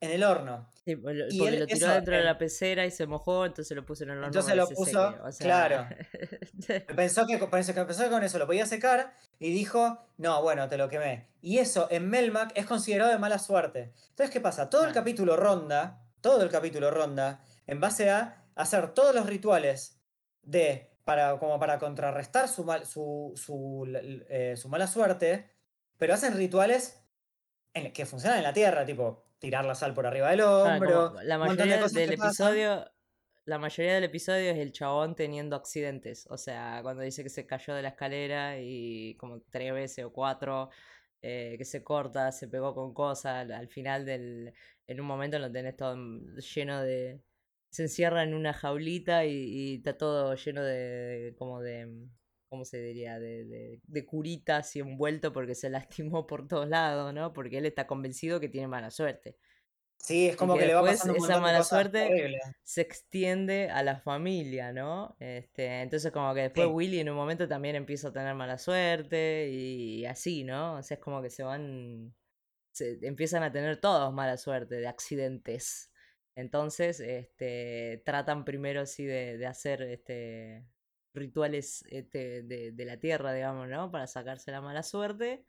[0.00, 0.68] en el horno.
[0.84, 4.10] Sí, porque lo tiró dentro de la pecera y se mojó, entonces lo puso en
[4.10, 4.26] el horno.
[4.26, 5.86] Entonces lo puso, claro.
[6.94, 10.88] pensó, que, pensó que con eso lo podía secar y dijo, no, bueno, te lo
[10.88, 11.28] quemé.
[11.40, 13.94] Y eso en Melmac es considerado de mala suerte.
[14.10, 14.68] Entonces, ¿qué pasa?
[14.68, 20.00] Todo el capítulo ronda, todo el capítulo ronda, en base a hacer todos los rituales
[20.42, 23.86] de para, como para contrarrestar su, mal, su, su,
[24.28, 25.50] eh, su, mala suerte,
[25.98, 27.02] pero hacen rituales
[27.74, 31.14] en, que funcionan en la Tierra, tipo tirar la sal por arriba del hombro.
[31.22, 32.90] la mayoría del episodio...
[33.46, 36.26] La mayoría del episodio es el chabón teniendo accidentes.
[36.30, 40.10] O sea, cuando dice que se cayó de la escalera y como tres veces o
[40.14, 40.70] cuatro,
[41.20, 43.50] eh, que se corta, se pegó con cosas.
[43.50, 44.54] Al final del.
[44.86, 45.94] En un momento lo tenés todo
[46.54, 47.20] lleno de,
[47.74, 52.06] se encierra en una jaulita y, está todo lleno de como de
[52.48, 53.18] ¿cómo se diría?
[53.18, 57.32] De, de, de curita así envuelto porque se lastimó por todos lados, ¿no?
[57.32, 59.36] Porque él está convencido que tiene mala suerte.
[59.96, 64.72] Sí, es como que, le va pasando esa mala suerte se extiende a la familia,
[64.72, 65.16] ¿no?
[65.18, 66.72] Este, entonces como que después Sí.
[66.72, 70.76] Willy en un momento también empieza a tener mala suerte y así, ¿no?
[70.76, 72.14] O sea, es como que se van,
[72.70, 75.90] se empiezan a tener todos mala suerte de accidentes.
[76.36, 80.66] Entonces, este, tratan primero así de, de hacer este,
[81.14, 83.90] rituales este, de, de la tierra, digamos, ¿no?
[83.90, 85.44] Para sacarse la mala suerte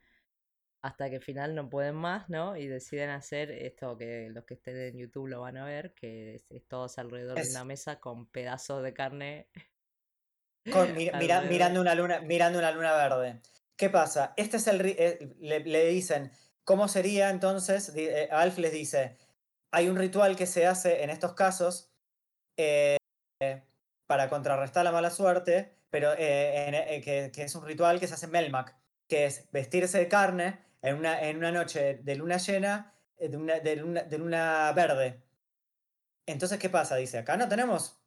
[0.82, 2.56] hasta que al final no pueden más, ¿no?
[2.58, 6.36] Y deciden hacer esto que los que estén en YouTube lo van a ver, que
[6.36, 9.48] es, es todos alrededor de una mesa con pedazos de carne.
[10.70, 13.42] Con- mi- mira- mirando, una luna, mirando una luna verde.
[13.76, 14.34] ¿Qué pasa?
[14.38, 16.32] Este es el eh, le, le dicen,
[16.64, 17.92] ¿cómo sería entonces?
[17.96, 19.18] Eh, Alf les dice,
[19.76, 21.92] hay un ritual que se hace en estos casos
[22.58, 22.98] eh,
[24.08, 28.08] para contrarrestar la mala suerte, pero eh, en- eh, que, que es un ritual que
[28.08, 28.76] se hace en Melmac,
[29.08, 33.60] que es vestirse de carne en una, en una noche de luna llena, de una,
[33.60, 35.24] de luna, de luna verde.
[36.26, 36.96] Entonces, ¿qué pasa?
[36.96, 38.02] Dice, acá no tenemos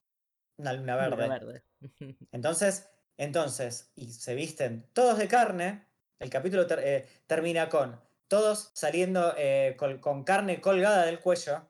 [0.58, 1.28] una luna Luna verde.
[1.28, 1.64] verde.
[2.32, 5.86] Entonces, entonces, y se visten todos de carne.
[6.20, 11.68] El capítulo ter- termina con todos saliendo eh, con carne colgada del cuello.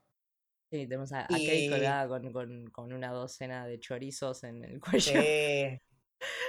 [0.70, 4.80] Sí, tenemos a, a Kate colgada con, con, con una docena de chorizos en el
[4.80, 5.22] cuello.
[5.22, 5.80] Sí,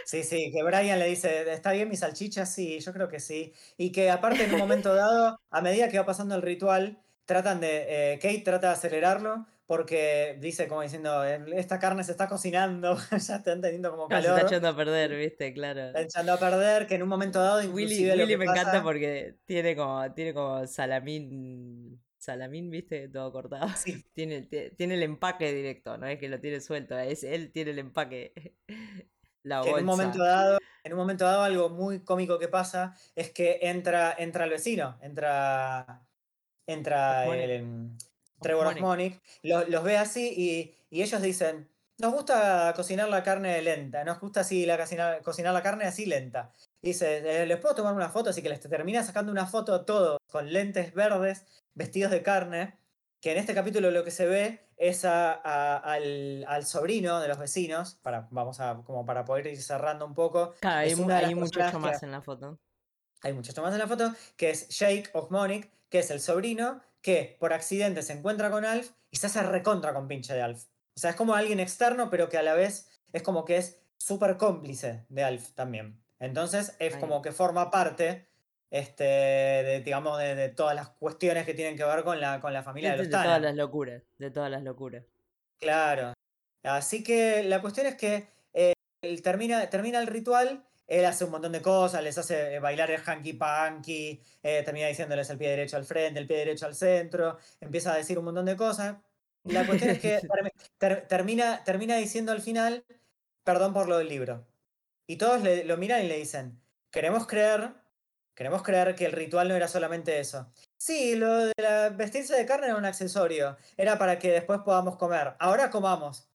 [0.06, 2.46] sí, sí, que Brian le dice, ¿está bien mi salchicha?
[2.46, 3.54] Sí, yo creo que sí.
[3.78, 7.62] Y que aparte en un momento dado, a medida que va pasando el ritual, tratan
[7.62, 12.28] de, eh, Kate trata de acelerarlo porque dice como diciendo, "Eh, esta carne se está
[12.28, 15.54] cocinando, ya está entendiendo como No, se calor, está echando a perder, ¿viste?
[15.54, 15.86] Claro.
[15.90, 19.76] está echando a perder, que en un momento dado Willy, Willy me encanta porque tiene
[19.76, 23.10] como, tiene como salamín, salamín, ¿viste?
[23.10, 23.68] Todo cortado.
[23.78, 24.04] Sí.
[24.16, 27.70] Tiene, tie- tiene el empaque directo, no es que lo tiene suelto, es él tiene
[27.70, 28.56] el empaque.
[29.44, 33.30] La en un momento dado, en un momento dado algo muy cómico que pasa es
[33.30, 36.08] que entra, entra el vecino, entra,
[36.66, 37.92] entra el,
[38.42, 38.84] Trevor Osmonic.
[38.84, 44.04] Osmonic, lo- los ve así y, y ellos dicen, nos gusta cocinar la carne lenta,
[44.06, 46.54] nos gusta así la cocinar, cocinar la carne así lenta.
[46.82, 48.30] Dice, "Eh, ¿les puedo tomar una foto?
[48.30, 52.78] Así que les termina sacando una foto a todos con lentes verdes, vestidos de carne,
[53.22, 57.28] que en este capítulo lo que se ve es a- a- al, al sobrino de
[57.28, 60.54] los vecinos, para, vamos a, como para poder ir cerrando un poco.
[60.62, 62.58] Claro, hay, es hay muchacho que- más en la foto.
[63.24, 67.38] hay muchacho más en la foto, que es Jake Ogmonic, que es el sobrino que
[67.40, 70.66] por accidente se encuentra con Alf y se hace recontra con pinche de Alf.
[70.96, 73.82] O sea, es como alguien externo, pero que a la vez es como que es
[73.98, 76.02] súper cómplice de Alf también.
[76.20, 78.28] Entonces es como que forma parte,
[78.72, 82.54] este, de, digamos, de, de todas las cuestiones que tienen que ver con la, con
[82.54, 85.06] la familia De, de de los todas las locuras, de todas las locuras.
[85.60, 86.14] Claro.
[86.64, 88.74] Así que la cuestión es que eh,
[89.24, 93.02] termina, termina el ritual, él hace un montón de cosas, les hace eh, bailar el
[93.06, 97.38] hanky panky, eh, termina diciéndoles el pie derecho al frente, el pie derecho al centro,
[97.62, 98.98] empieza a decir un montón de cosas.
[99.44, 102.84] La cuestión es que termi- ter- termina, termina diciendo al final,
[103.44, 104.46] perdón por lo del libro.
[105.08, 107.74] Y todos le- lo miran y le dicen, queremos creer,
[108.36, 110.52] queremos creer que el ritual no era solamente eso.
[110.78, 113.58] Sí, lo de la vestirse de carne era un accesorio.
[113.78, 115.36] Era para que después podamos comer.
[115.40, 116.30] Ahora comamos.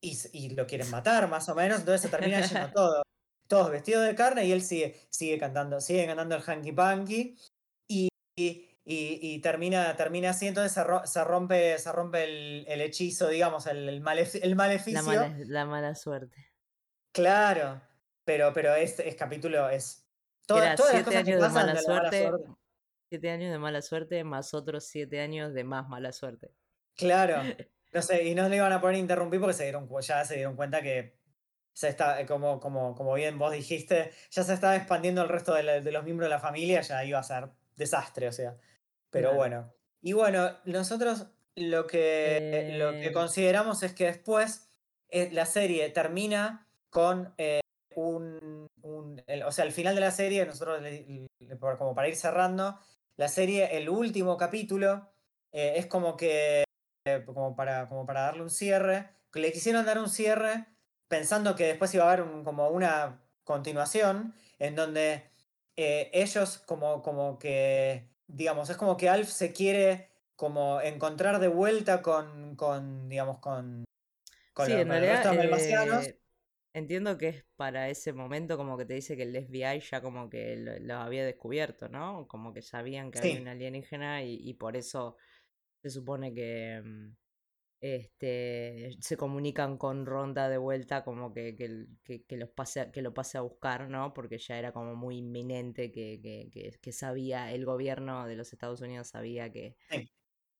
[0.00, 1.80] Y, y lo quieren matar, más o menos.
[1.80, 3.02] Entonces se termina yendo todo.
[3.48, 7.36] Todos vestidos de carne y él sigue, sigue cantando, sigue cantando el hanky panky.
[7.90, 8.08] Y,
[8.84, 10.46] y, termina, termina así.
[10.46, 14.50] Entonces se, ro- se rompe, se rompe el, el hechizo, digamos, el, el, malef- el
[14.50, 15.02] La maleficio.
[15.02, 16.52] mala, la mala suerte.
[17.12, 17.82] Claro.
[18.24, 20.06] Pero, pero este es capítulo, es.
[20.46, 22.28] toda- todas las cosas que de mala de la mala suerte.
[22.28, 22.50] suerte.
[23.10, 26.54] Siete años de mala suerte más otros siete años de más mala suerte.
[26.96, 27.42] Claro.
[27.90, 30.34] No sé, y no le iban a poner a interrumpir porque se dieron, ya se
[30.34, 31.17] dieron cuenta que
[31.78, 35.54] se está, eh, como, como, como bien vos dijiste, ya se estaba expandiendo el resto
[35.54, 38.56] de, la- de los miembros de la familia, ya iba a ser desastre, o sea.
[39.10, 39.36] Pero Claro.
[39.36, 39.72] bueno.
[40.02, 44.68] Y bueno, nosotros lo que, lo que Eh, consideramos es que después
[45.08, 47.60] eh, la serie termina con eh,
[47.94, 51.94] un, un- el- o sea, al final de la serie, nosotros, le- le- por- como
[51.94, 52.76] para ir cerrando,
[53.16, 55.12] la serie, el último capítulo,
[55.52, 56.64] es como que,
[57.24, 60.66] como para, como para darle un cierre, le quisieron dar un cierre
[61.08, 65.30] pensando que después iba a haber un- como una continuación en donde
[65.76, 71.48] eh, ellos como, como que, digamos, es como que Alf se quiere como encontrar de
[71.48, 73.84] vuelta con, con digamos, con,
[74.54, 76.20] con, sí, lo- en realidad eh,
[76.74, 80.28] entiendo que es para ese momento como que te dice que el FBI ya como
[80.30, 82.26] que lo, lo había descubierto, ¿no?
[82.28, 83.42] Como que sabían que había Sí.
[83.42, 85.16] un alienígena y, y por eso
[85.82, 87.16] se supone que, mm,
[87.80, 93.38] este, se comunican con Ronda de vuelta como que, que, los pase, que lo pase
[93.38, 94.12] a buscar, ¿no?
[94.14, 99.08] Porque ya era como muy inminente que, que sabía, el gobierno de los Estados Unidos
[99.08, 99.76] sabía que,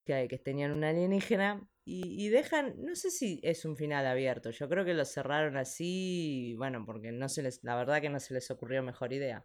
[0.05, 4.51] que, que tenían una alienígena y, y, dejan, no sé si es un final abierto,
[4.51, 8.21] yo creo que lo cerraron así, bueno, porque no se les, la verdad que no
[8.21, 9.43] se les ocurrió mejor idea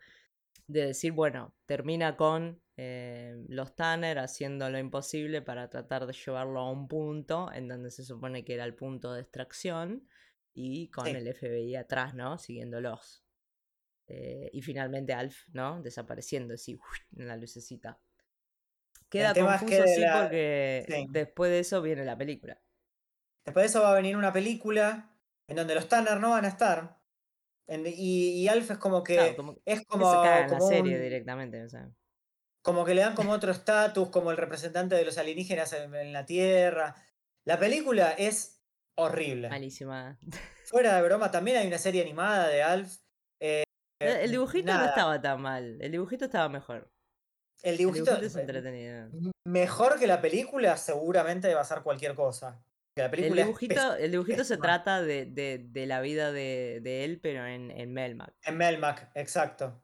[0.67, 6.59] de decir, bueno, termina con eh, los Tanner haciendo lo imposible para tratar de llevarlo
[6.59, 10.07] a un punto en donde se supone que era el punto de extracción
[10.53, 12.37] y con el FBI atrás, ¿no?
[12.37, 13.23] Siguiéndolos.
[14.07, 15.81] Eh, y finalmente Alf, ¿no?
[15.81, 16.77] Desapareciendo así
[17.15, 17.99] en la lucecita.
[19.09, 19.83] Queda confuso
[20.21, 22.59] porque después de eso viene la película.
[23.45, 25.15] Después de eso va a venir una película
[25.47, 27.02] en donde los Tanner no van a estar.
[27.67, 29.35] Y, Alf es como que.
[29.65, 30.11] es como.
[30.11, 31.65] Se la serie directamente,
[32.61, 36.25] Como que le dan como otro estatus, como el representante de los alienígenas en, la
[36.25, 36.95] Tierra.
[37.45, 38.61] La película es
[38.95, 39.49] horrible.
[39.49, 40.17] Malísima.
[40.65, 42.97] Fuera de broma, también hay una serie animada de Alf.
[43.39, 43.63] Eh,
[43.99, 45.77] el dibujito no estaba tan mal.
[45.81, 46.89] El dibujito estaba mejor.
[47.61, 49.09] El dibujito, es entretenido.
[49.45, 52.61] Mejor que la película, seguramente va a ser cualquier cosa.
[52.95, 57.19] La película el dibujito, el dibujito se trata de, de, la vida de, de, él,
[57.19, 58.33] pero en, en Melmac.
[58.43, 59.81] En Melmac, exacto.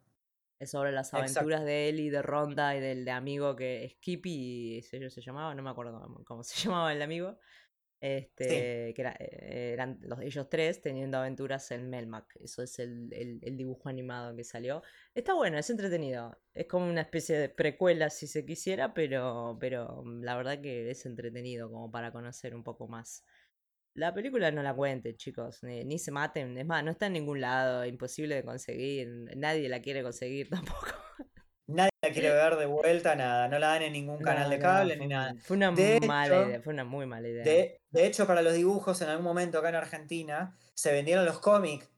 [0.60, 4.82] Es sobre las aventuras de él y de Ronda y del de amigo que Skippy
[4.84, 7.40] se, se llamaba, no me acuerdo cómo se llamaba el amigo.
[8.02, 12.34] Este, que eh, eran los, ellos tres teniendo aventuras en Melmac.
[12.42, 14.82] Eso es el, el, dibujo animado que salió.
[15.14, 16.40] Está bueno, es entretenido.
[16.54, 20.90] Es como una especie de precuela si se quisiera, pero, pero mm, la verdad que
[20.90, 23.26] es entretenido como para conocer un poco más.
[23.96, 26.58] La película no la cuente chicos, ni, ni se maten.
[26.58, 29.10] Es más, no está en ningún lado, imposible de conseguir.
[29.36, 30.88] Nadie la quiere conseguir tampoco.
[32.02, 33.50] La quiere ver de vuelta, nada.
[33.50, 35.36] No la dan en ningún canal de cable ni nada.
[35.42, 37.44] Fue una mala idea, fue una muy mala idea.
[37.44, 41.90] De, hecho, para los dibujos, en algún momento acá en Argentina, se vendieron los cómics.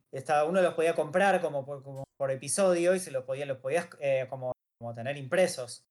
[0.48, 3.90] Uno los podía comprar como por, como por episodio y se los podía, los podías
[4.00, 5.86] eh, como, como, tener impresos.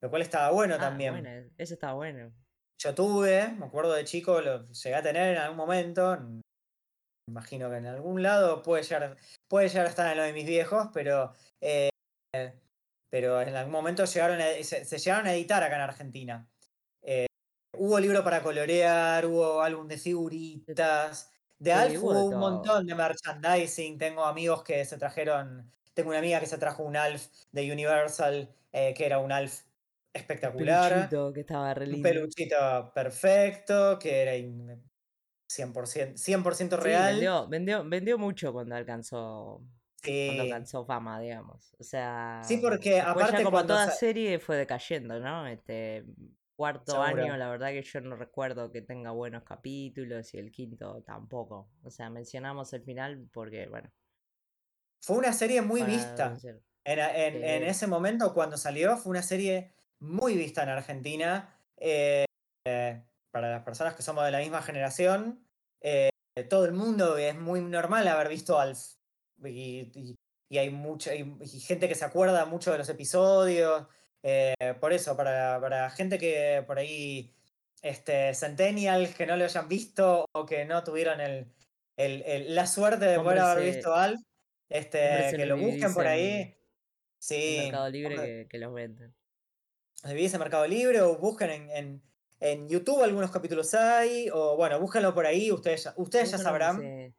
[0.00, 1.12] Lo cual estaba bueno ah, también.
[1.12, 2.32] Bueno, eso estaba bueno.
[2.78, 6.18] Yo tuve, me acuerdo de chico, lo llegué a tener en algún momento.
[6.18, 6.40] Me
[7.28, 9.16] imagino que en algún lado puede llegar,
[9.48, 11.90] puede llegar a estar en lo de mis viejos, pero eh,
[13.10, 16.48] pero en algún momento llegaron se, llegaron a editar acá en Argentina.
[17.02, 17.26] Eh,
[17.76, 21.30] hubo libro para colorear, hubo álbum de figuritas.
[21.58, 23.98] De Alf hubo un montón de merchandising.
[23.98, 25.70] Tengo amigos que se trajeron.
[25.92, 29.62] Tengo una amiga que se trajo un Alf de Universal, eh, que era un Alf
[30.12, 30.92] espectacular.
[30.92, 34.32] Un peluchito que estaba re Un peluchito perfecto, que era
[35.48, 37.12] 100%, 100 real.
[37.14, 39.62] vendió, vendió, vendió mucho cuando alcanzó
[40.02, 41.74] cuando alcanzó fama, digamos.
[41.78, 42.40] O sea.
[42.44, 43.42] Sí, porque aparte.
[43.42, 45.46] como toda serie fue decayendo, ¿no?
[45.46, 46.04] Este
[46.56, 51.02] cuarto año, la verdad que yo no recuerdo que tenga buenos capítulos y el quinto
[51.06, 51.70] tampoco.
[51.82, 53.90] O sea, mencionamos el final porque, bueno.
[55.00, 56.36] Fue una serie muy vista.
[56.84, 61.56] En, en, ese momento, cuando salió, fue una serie muy vista en Argentina.
[61.78, 62.26] Eh,
[63.30, 65.42] para las personas que somos de la misma generación,
[65.80, 66.10] eh,
[66.48, 68.99] todo el mundo es muy normal haber visto Alf
[69.44, 70.16] y,
[70.50, 73.86] hay mucha gente que se acuerda mucho de los episodios.
[74.22, 77.32] Eh, por eso, para, para, gente que por ahí,
[77.82, 81.52] este, Centennials, que no lo hayan visto o que no tuvieron el,
[81.96, 84.20] el, la suerte de poder haber visto Alf,
[84.68, 86.56] este, que lo busquen por ahí.
[87.18, 87.58] Sí.
[87.64, 89.14] Mercado Libre que, los venden.
[90.04, 92.02] Vivís en Mercado Libre o busquen en, en,
[92.40, 97.14] en, YouTube algunos capítulos hay, o bueno, búsquenlo por ahí, ustedes ya, ustedes ya sabrán.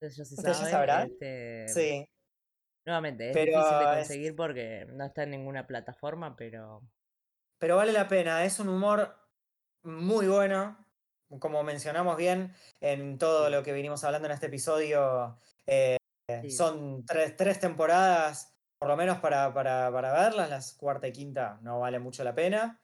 [0.00, 0.16] Ustedes
[0.60, 1.10] ya sabrán.
[1.10, 2.08] Este, sí.
[2.84, 6.82] Nuevamente, es difícil de conseguir porque no está en ninguna plataforma, pero.
[7.58, 9.16] Pero vale la pena, es un humor
[9.82, 10.84] muy bueno.
[11.40, 15.96] Como mencionamos bien en todo lo que vinimos hablando en este episodio, eh,
[16.48, 20.48] son tres, tres, temporadas, por lo menos para, para, para verlas.
[20.48, 22.80] Las cuarta y quinta no vale mucho la pena,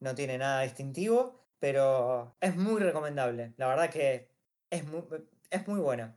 [0.00, 3.54] no tiene nada distintivo, pero es muy recomendable.
[3.56, 4.28] La verdad que
[4.68, 5.02] es muy,
[5.48, 6.14] es muy buena.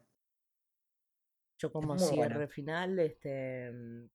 [1.60, 4.10] Yo como cierre final, este, mm,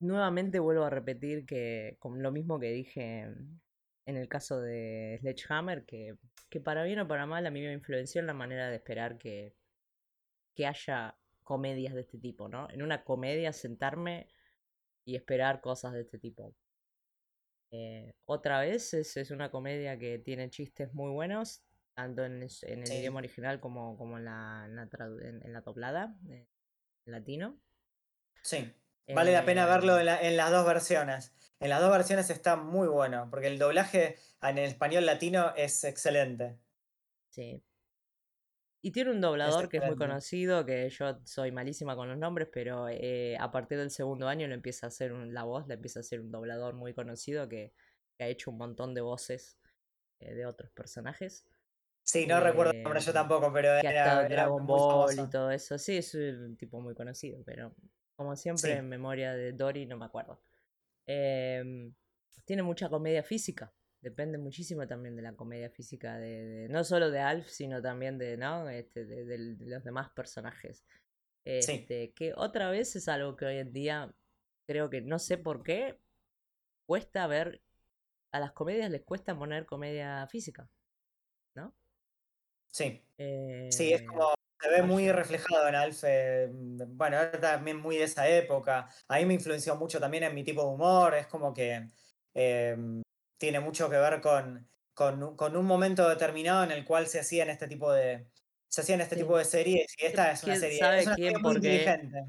[0.00, 3.26] nuevamente vuelvo a repetir que con lo mismo que dije
[4.06, 6.16] en el caso de Sledgehammer, que,
[6.48, 9.18] que para bien o para mal a mí me influenció en la manera de esperar
[9.18, 9.54] que,
[10.54, 11.14] que haya
[11.44, 12.70] comedias de este tipo, ¿no?
[12.70, 14.28] En una comedia sentarme
[15.04, 16.54] y esperar cosas de este tipo.
[17.70, 21.62] Eh, otra vez es, es, una comedia que tiene chistes muy buenos,
[21.94, 24.88] tanto en, en el idioma original como, como en, la, en, la
[25.22, 26.16] en, la doblada.
[26.30, 26.46] Eh,
[27.08, 27.60] latino.
[28.42, 28.72] Sí,
[29.14, 31.32] vale la pena verlo en, en, las dos versiones.
[31.60, 35.84] En las dos versiones está muy bueno, porque el doblaje en el español latino es
[35.84, 36.58] excelente.
[37.30, 37.62] Sí.
[38.80, 42.48] Y tiene un doblador que es muy conocido, que yo soy malísima con los nombres,
[42.52, 45.98] pero eh, a partir del segundo año lo empieza a hacer la voz, le empieza
[45.98, 47.72] a hacer un doblador muy conocido que,
[48.20, 49.58] ha hecho un montón de voces
[50.18, 51.44] eh, de otros personajes.
[52.10, 55.50] Sí, no recuerdo el nombre yo em, tampoco, pero era, era Dragon Ball y todo
[55.50, 55.76] eso.
[55.76, 57.74] Sí, es un tipo muy conocido, pero
[58.16, 60.40] como siempre en memoria de Dory no me acuerdo.
[61.06, 61.94] Em,
[62.46, 63.74] tiene mucha comedia física.
[64.00, 68.38] Depende muchísimo también de la comedia física, de, no solo de Alf, sino también de,
[68.38, 68.70] ¿no?
[68.70, 70.86] este, de, los demás personajes.
[71.44, 74.14] Este, Que otra vez es algo que hoy en día
[74.66, 75.98] creo que no sé por qué
[76.86, 77.60] cuesta ver.
[78.32, 80.70] A las comedias les cuesta poner comedia física.
[82.78, 83.02] Sí.
[83.70, 84.34] sí, es eh, como.
[84.60, 86.02] Se ve muy reflejado en Alf.
[86.04, 88.88] Eh, bueno, también muy de esa época.
[89.08, 91.14] A mí me influenció mucho también en mi tipo de humor.
[91.14, 91.88] Es como que.
[92.34, 93.02] Em,
[93.36, 97.66] tiene mucho que ver con, con, un momento determinado en el cual se hacían este
[97.66, 98.28] tipo de.
[98.68, 99.94] Se hacían este tipo de series.
[99.98, 102.24] Y esta es una serie, sabe es una quién, muy inteligente.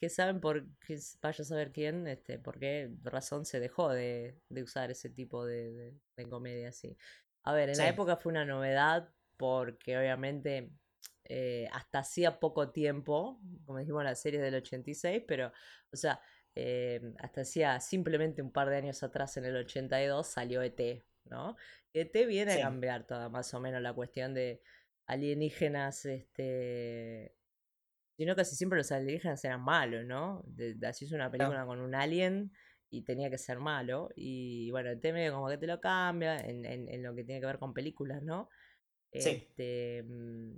[0.00, 4.36] Que saben por qué vaya a saber quién, este, por qué razón se dejó de,
[4.62, 6.96] usar ese tipo de, de, comedia así.
[7.44, 10.70] A ver, en la época fue una novedad porque obviamente
[11.26, 15.52] eh, hasta hacía poco tiempo, como dijimos la serie del 86, pero,
[15.90, 16.20] o sea,
[16.54, 21.56] eh, hasta hacía simplemente un par de años atrás, en el 82, salió ET, ¿no?
[21.94, 24.62] ET viene a cambiar toda más o menos la cuestión de
[25.06, 27.34] alienígenas, este...
[28.16, 30.44] Sino casi siempre los alienígenas eran malos, ¿no?
[30.86, 32.52] así es una película con un alien
[32.88, 34.10] y tenía que ser malo.
[34.14, 37.46] Y bueno, ET medio como que te lo cambia en, en lo que tiene que
[37.46, 38.48] ver con películas, ¿no?
[39.20, 39.30] Sí.
[39.30, 40.56] Este, mm,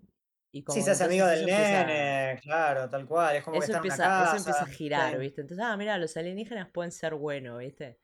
[0.69, 3.37] sí, se hace amigo del nene, claro, tal cual.
[3.37, 5.43] Es como eso, que empieza, eso empieza a girar, ¿viste?
[5.43, 7.99] Entonces, ah, mira, los alienígenas pueden ser buenos, ¿viste?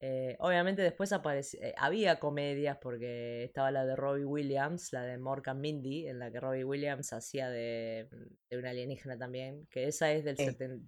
[0.00, 5.60] Eh, obviamente después eh, había comedias porque estaba la de Robbie Williams, la de Morgan
[5.60, 8.08] Mindy, en la que Robbie Williams hacía de,
[8.50, 10.36] de un alienígena también, que esa es del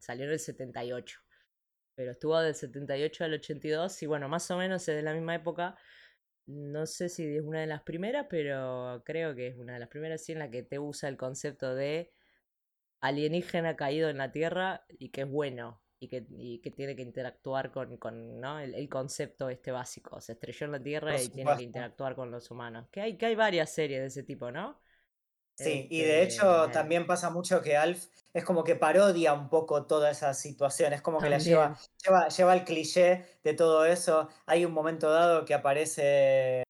[0.00, 1.18] salió en el 78,
[1.94, 5.36] pero estuvo del 78 al 82 y bueno, más o menos es de la misma
[5.36, 5.76] época
[6.46, 9.88] no sé si es una de las primeras, pero creo que es una de las
[9.88, 12.12] primeras, sí, en la que te usa el concepto de
[13.00, 16.26] alienígena caído en la Tierra y que es bueno y que,
[16.62, 18.60] que tiene que interactuar con, con ¿no?
[18.60, 20.20] el, concepto este básico.
[20.20, 22.88] Se estrelló en la Tierra y tiene que interactuar con los humanos.
[22.90, 24.80] Que hay, que hay varias series de ese tipo, ¿no?
[25.56, 29.48] Sí, y de hecho este, también pasa mucho que Alf es como que parodia un
[29.48, 31.74] poco toda esa situación, es como que la lleva,
[32.04, 34.28] lleva, lleva el cliché de todo eso.
[34.44, 36.62] Hay un momento dado que aparece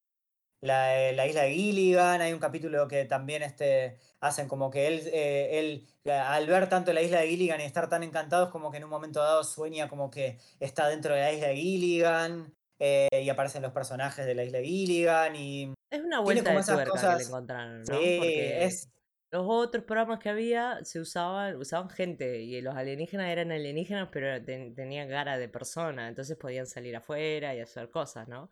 [0.62, 4.86] la, eh, la, isla de Gilligan, hay un capítulo que también este, hacen como que
[4.86, 5.58] él, eh,
[6.04, 8.84] él, al ver tanto la isla de Gilligan y estar tan encantados, como que en
[8.84, 12.54] un momento dado sueña como que está dentro de la isla de Gilligan.
[12.78, 16.62] Eh, y aparecen los personajes de la isla de Gilligan y es una vuelta de
[16.62, 17.86] tuerca que le encontraron, ¿no?
[17.86, 18.88] Porque es...
[19.36, 24.42] los otros programas que había se usaban, usaban gente y los alienígenas eran alienígenas pero
[24.44, 28.50] tenían cara de persona, entonces podían salir afuera y hacer cosas, ¿no?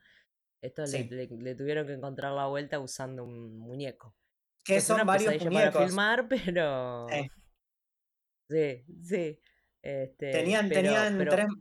[0.60, 4.14] Esto le, tuvieron que encontrar la vuelta usando un muñeco.
[4.64, 5.72] Que son varios muñecos.
[5.74, 7.06] para filmar, pero...
[8.48, 9.40] Sí, sí.
[9.82, 11.18] Este, tenían tenían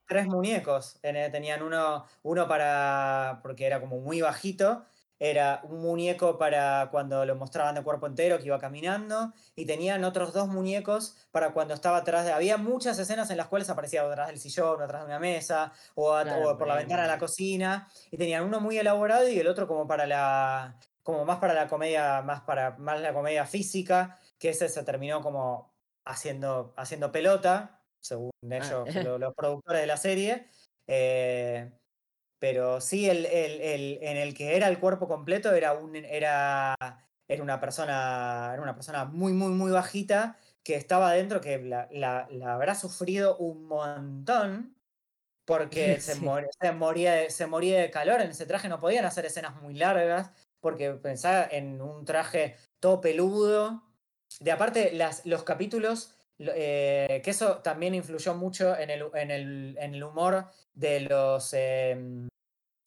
[0.08, 0.98] Tres, muñecos.
[1.02, 3.42] Tenían uno, uno para.
[3.44, 4.86] porque era como muy bajito.
[5.26, 9.32] Era un muñeco para cuando lo mostraban de cuerpo entero que iba caminando.
[9.56, 12.34] Y tenían otros dos muñecos para cuando estaba atrás de.
[12.34, 16.12] Había muchas escenas en las cuales aparecía atrás del sillón, atrás de una mesa, o,
[16.58, 17.88] por la ventana de la cocina.
[18.12, 20.78] Y tenían uno muy elaborado y el otro como para la.
[21.04, 24.20] como más para la comedia, más para más la comedia física.
[24.38, 28.86] Que ese se terminó como haciendo, haciendo pelota según ah, ellos,
[29.20, 30.48] los, productores de la serie.
[30.86, 31.72] Eh,
[32.44, 36.76] pero sí, el, en el que era el cuerpo completo era, un, era,
[37.26, 42.28] era, una persona, era una persona muy, muy, muy bajita que estaba adentro, que la,
[42.46, 44.76] habrá sufrido un montón
[45.46, 48.20] porque se, se, moría de, se moría de calor.
[48.20, 53.00] En ese traje no podían hacer escenas muy largas porque pensaba en un traje todo
[53.00, 53.84] peludo.
[54.42, 59.78] De aparte, las, los capítulos eh, que eso también influyó mucho en el, en el,
[59.80, 62.28] en el humor de los, em,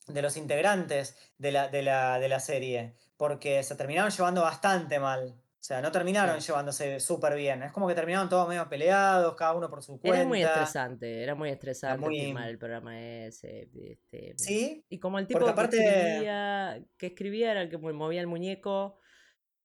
[0.06, 4.98] de los integrantes de la, de, la, de la serie, porque se terminaron llevando bastante
[4.98, 5.34] mal.
[5.58, 7.64] O sea, no terminaron llevándose súper bien.
[7.64, 10.20] Es como que terminaron todos medio peleados, cada uno por su cuenta.
[10.20, 12.20] Era muy estresante, era muy estresante muy...
[12.20, 13.68] el programa ese.
[13.74, 14.84] Este, sí.
[14.88, 19.00] Y como el tipo que, escribía, que escribía era el que movía el muñeco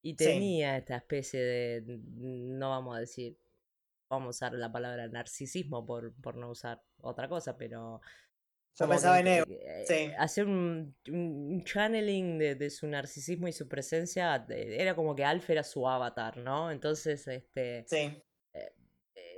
[0.02, 3.38] y tenía esta especie de, no vamos a decir,
[4.10, 8.00] vamos a usar la palabra narcisismo por, por no usar otra cosa, pero
[8.78, 9.44] Yo pensaba en Ego.
[9.48, 10.10] eh, Sí.
[10.18, 14.44] hacer un, un channeling de, de su narcisismo y su presencia.
[14.48, 16.70] Era como que Alf era su avatar, ¿no?
[16.70, 17.84] Entonces, este.
[17.86, 18.22] Sí.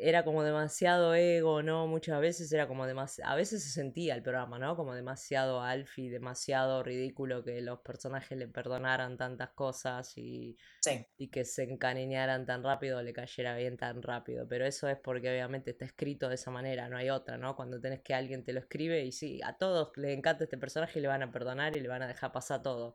[0.01, 1.87] Era como demasiado ego, ¿no?
[1.87, 3.33] Muchas veces era como demasiado...
[3.33, 4.77] A veces se sentía el programa, ¿no?
[4.77, 11.07] Como demasiado alfi, demasiado ridículo que los personajes le perdonaran tantas cosas y, Sí.
[11.17, 14.47] y que se encariñaran tan rápido, le cayera bien tan rápido.
[14.49, 17.57] Pero eso es porque obviamente está escrito de esa manera, no hay otra, ¿no?
[17.57, 20.99] Cuando tenés que alguien te lo escribe y sí, a todos les encanta este personaje
[20.99, 22.95] y le van a perdonar y le van a dejar pasar todo.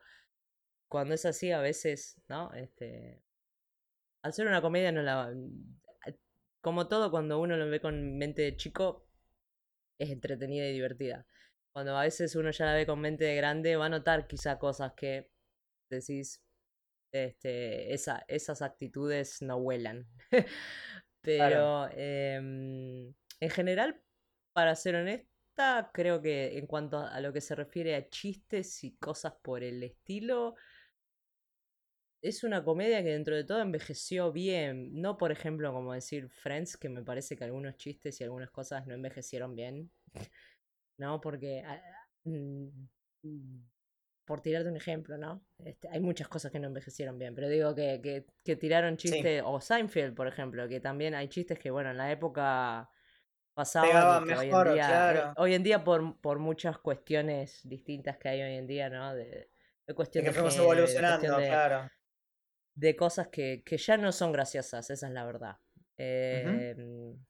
[0.87, 2.51] Cuando es así, a veces, ¿no?
[2.53, 3.21] Este...
[4.21, 5.33] Al ser una comedia no la...
[6.61, 9.07] Como todo, cuando uno lo ve con mente de chico,
[9.99, 11.25] es entretenida y divertida.
[11.73, 14.57] Cuando a veces uno ya la ve con mente de grande, va a notar quizá
[14.59, 15.29] cosas que
[15.89, 16.43] decís,
[17.11, 20.07] este, esa, esas actitudes no vuelan.
[21.21, 24.01] Pero em, en general,
[24.53, 28.95] para ser honesta, creo que en cuanto a lo que se refiere a chistes y
[28.97, 30.55] cosas por el estilo,
[32.21, 35.01] es una comedia que dentro de todo envejeció bien.
[35.01, 38.85] No, por ejemplo, como decir Friends, que me parece que algunos chistes y algunas cosas
[38.87, 39.91] no envejecieron bien.
[40.97, 41.63] No, porque.
[41.65, 41.81] ah,
[42.25, 42.67] mm,
[43.23, 43.69] mm,
[44.25, 45.43] por tirarte un ejemplo, ¿no?
[45.57, 49.41] Este, hay muchas cosas que no envejecieron bien, pero digo que, que, que tiraron chistes.
[49.43, 52.91] O Seinfeld, por ejemplo, que también hay chistes que, bueno, en la época
[53.55, 54.73] pasaban hoy en día.
[54.73, 55.33] eh, claro.
[55.37, 59.15] hoy en día, por, por muchas cuestiones distintas que hay hoy en día, ¿no?
[59.15, 59.49] De, de
[59.87, 61.89] De cuestión que fuimos de evolucionando, de, claro.
[62.79, 65.57] De cosas que, que ya no son graciosas, esa es la verdad.
[65.97, 66.75] Eh,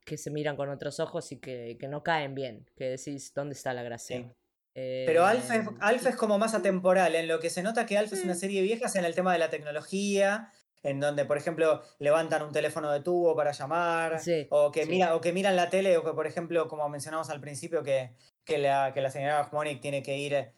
[0.05, 2.69] Que se miran con otros ojos y que, que no caen bien.
[2.75, 4.17] Que decís, ¿dónde está la gracia?
[4.17, 4.31] Sí.
[4.73, 8.13] Pero Alf es, Alf es como más atemporal, en lo que se nota que Alf
[8.13, 10.51] es una serie vieja es en el tema de la tecnología,
[10.83, 14.89] en donde, por ejemplo, levantan un teléfono de tubo para llamar, Sí, o, que sí.
[14.89, 18.11] mira, o que miran la tele, o que, por ejemplo, como mencionamos al principio, que,
[18.45, 20.53] que, la, que la señora Harmonic tiene que ir,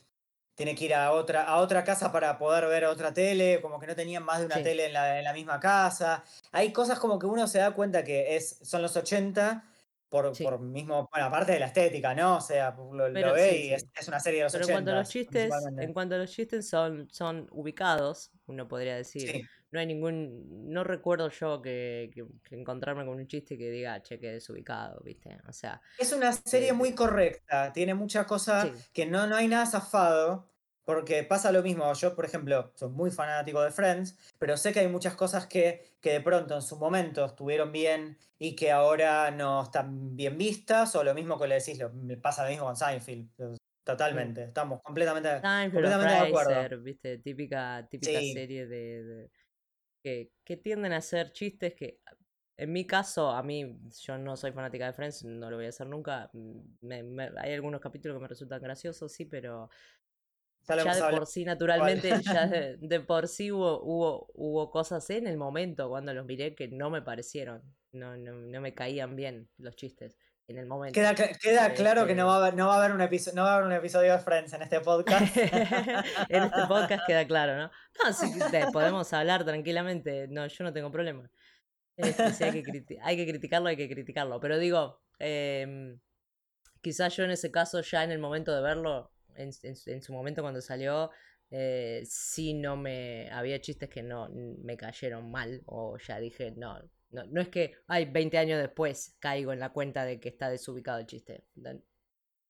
[0.61, 3.87] tiene que ir a, otra, a otra casa para poder ver otra tele, como que
[3.87, 4.63] no tenían más de una Sí.
[4.63, 6.23] tele en la, en la misma casa.
[6.51, 9.67] Hay cosas como que uno se da cuenta que es, son los 80.
[10.07, 10.43] Por, Sí.
[10.43, 12.35] por mismo, bueno, aparte de la estética, ¿no?
[12.35, 14.75] O sea, lo, ve sí, y es, es una serie de los Pero en 80.
[14.75, 19.47] cuanto a los chistes, en cuanto a los chistes son, son ubicados, uno podría decir.
[19.71, 20.69] No hay ningún.
[20.69, 24.99] No recuerdo yo que, que- que encontrarme con un chiste que diga, che, que desubicado,
[25.01, 25.37] ¿viste?
[25.47, 29.47] O sea, es una serie eh, muy correcta, tiene mucha cosa que no, no hay
[29.47, 30.50] nada zafado,
[30.85, 31.91] porque pasa lo mismo.
[31.93, 35.95] Yo, por ejemplo, soy muy fanático de Friends, pero sé que hay muchas cosas que,
[36.01, 40.95] que de pronto en su momento estuvieron bien y que ahora no están bien vistas,
[40.95, 43.29] o lo mismo que le decís, lo, me pasa lo mismo con Seinfeld.
[43.83, 46.51] Totalmente, estamos completamente, Seinfeld completamente de acuerdo.
[46.53, 47.17] Fraser, ¿viste?
[47.19, 49.31] Típica, típica Sí, serie de, de-
[50.03, 51.99] que, que tienden a hacer chistes que,
[52.57, 55.69] en mi caso, a mí, yo no soy fanática de Friends, no lo voy a
[55.69, 56.29] hacer nunca.
[56.33, 59.69] mm, me- me- hay algunos capítulos que me resultan graciosos, sí, pero
[60.67, 65.09] ya de hablado por sí, naturalmente, ya de, de por sí hubo, hubo, hubo cosas
[65.09, 69.15] en el momento cuando los miré que no me parecieron, no, no, no me caían
[69.15, 70.93] bien los chistes en el momento.
[70.93, 73.35] Queda, queda claro que no va, Este, a haber, no, va a haber un episodio,
[73.35, 75.37] no va a haber un episodio de Friends en este podcast.
[76.29, 77.71] en este podcast queda claro, ¿no?
[78.03, 78.27] No, sí,
[78.73, 81.29] podemos hablar tranquilamente, no, yo no tengo problema.
[81.95, 84.39] Este, si hay que, criti- hay que criticarlo, hay que criticarlo.
[84.39, 85.99] Pero digo, em,
[86.81, 90.13] quizás yo en ese caso, ya en el momento de verlo, en, su- en su
[90.13, 91.11] momento cuando salió,
[91.49, 93.29] eh, sí no me.
[93.31, 95.61] Había chistes que no me cayeron mal.
[95.65, 96.79] O ya dije, no.
[97.11, 100.49] No, no es que, ay, 20 años después caigo en la cuenta de que está
[100.49, 101.43] desubicado el chiste.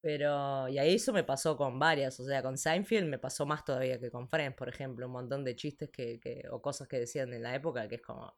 [0.00, 3.64] Pero, y ahí eso me pasó con varias, o sea, con Seinfeld me pasó más
[3.64, 6.98] todavía que con Friends, por ejemplo, un montón de chistes que, que, o cosas que
[6.98, 8.34] decían en la época que es como,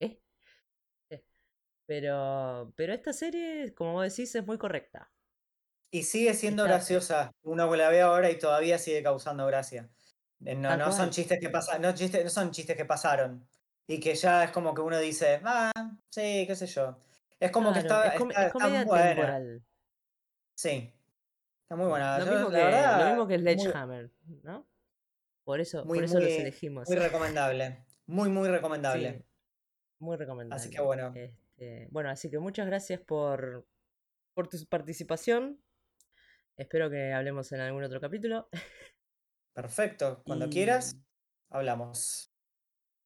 [0.00, 0.20] ¿eh?
[1.10, 1.24] Eh.
[1.86, 5.10] Pero, pero esta serie, como vos decís, es muy correcta.
[5.90, 7.30] Y sigue siendo graciosa.
[7.42, 9.88] Uno la ve ahora y todavía sigue causando gracia.
[10.44, 13.48] Eh, No, no son chistes que pasan, no, chistes, no son chistes que pasaron.
[13.86, 15.72] Y que ya es como que uno dice, ah,
[16.10, 16.98] sí, qué sé yo.
[17.40, 19.38] Es como que está, es, com- está, es está comedia buena.
[20.54, 20.92] Sí,
[21.62, 22.18] está muy buena.
[22.18, 24.10] Lo Yo, mismo que, lo verdad, mismo que muy, Sledgehammer,
[24.42, 24.66] ¿no?
[25.44, 26.88] Por eso, muy, por eso los muy, elegimos.
[26.88, 27.84] muy recomendable.
[28.06, 29.24] Muy, muy Sí, recomendable.
[30.00, 30.16] muy
[30.50, 30.82] Así que recomendable.
[30.82, 33.66] bueno, Este, bueno, así que muchas gracias por,
[34.34, 35.62] por tu participación.
[36.58, 38.48] Espero que hablemos en algún otro capítulo.
[39.54, 40.22] perfecto.
[40.26, 40.96] Cuando Y, quieras,
[41.50, 42.32] hablamos.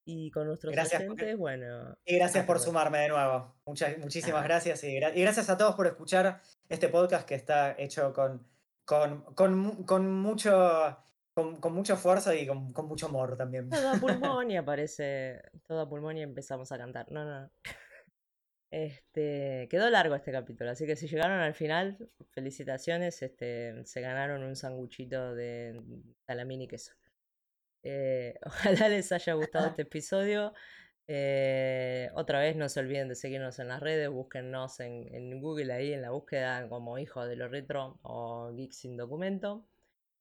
[0.04, 1.94] y con nuestros Gracias por, bueno.
[2.04, 3.54] y gracias por sumarme de nuevo.
[3.66, 4.82] Muchas, muchísimas Ah, gracias.
[4.84, 8.44] Y, gra- y gracias a todos por escuchar este podcast que está hecho con,
[8.84, 10.98] con, con, mu- con mucho,
[11.34, 13.68] con, con mucho esfuerzo y con, con mucho amor también.
[13.70, 17.12] todo a pulmón y aparece todo a pulmón y empezamos a cantar.
[17.12, 17.50] No, no.
[18.72, 24.42] Este, quedó largo este capítulo, así que si llegaron al final, felicitaciones, este, se ganaron
[24.42, 25.78] un sanguchito de
[26.26, 26.92] salamín y queso.
[27.82, 30.54] Eh, ojalá les haya gustado este episodio.
[31.06, 35.92] Eh, otra vez no se olviden de seguirnos en las redes, búsquennos en, Google ahí
[35.92, 39.66] en la búsqueda como Hijo de lo Retro o Geek sin Documento.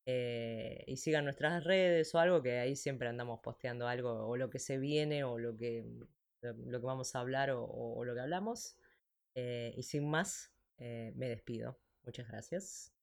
[0.06, 4.50] Eh, y sigan nuestras redes o algo que ahí siempre andamos posteando algo o lo
[4.50, 5.86] que se viene o lo que,
[6.42, 8.78] lo, que vamos a hablar o, lo que hablamos.
[9.36, 11.80] y sin más, me despido.
[12.04, 13.01] Muchas gracias.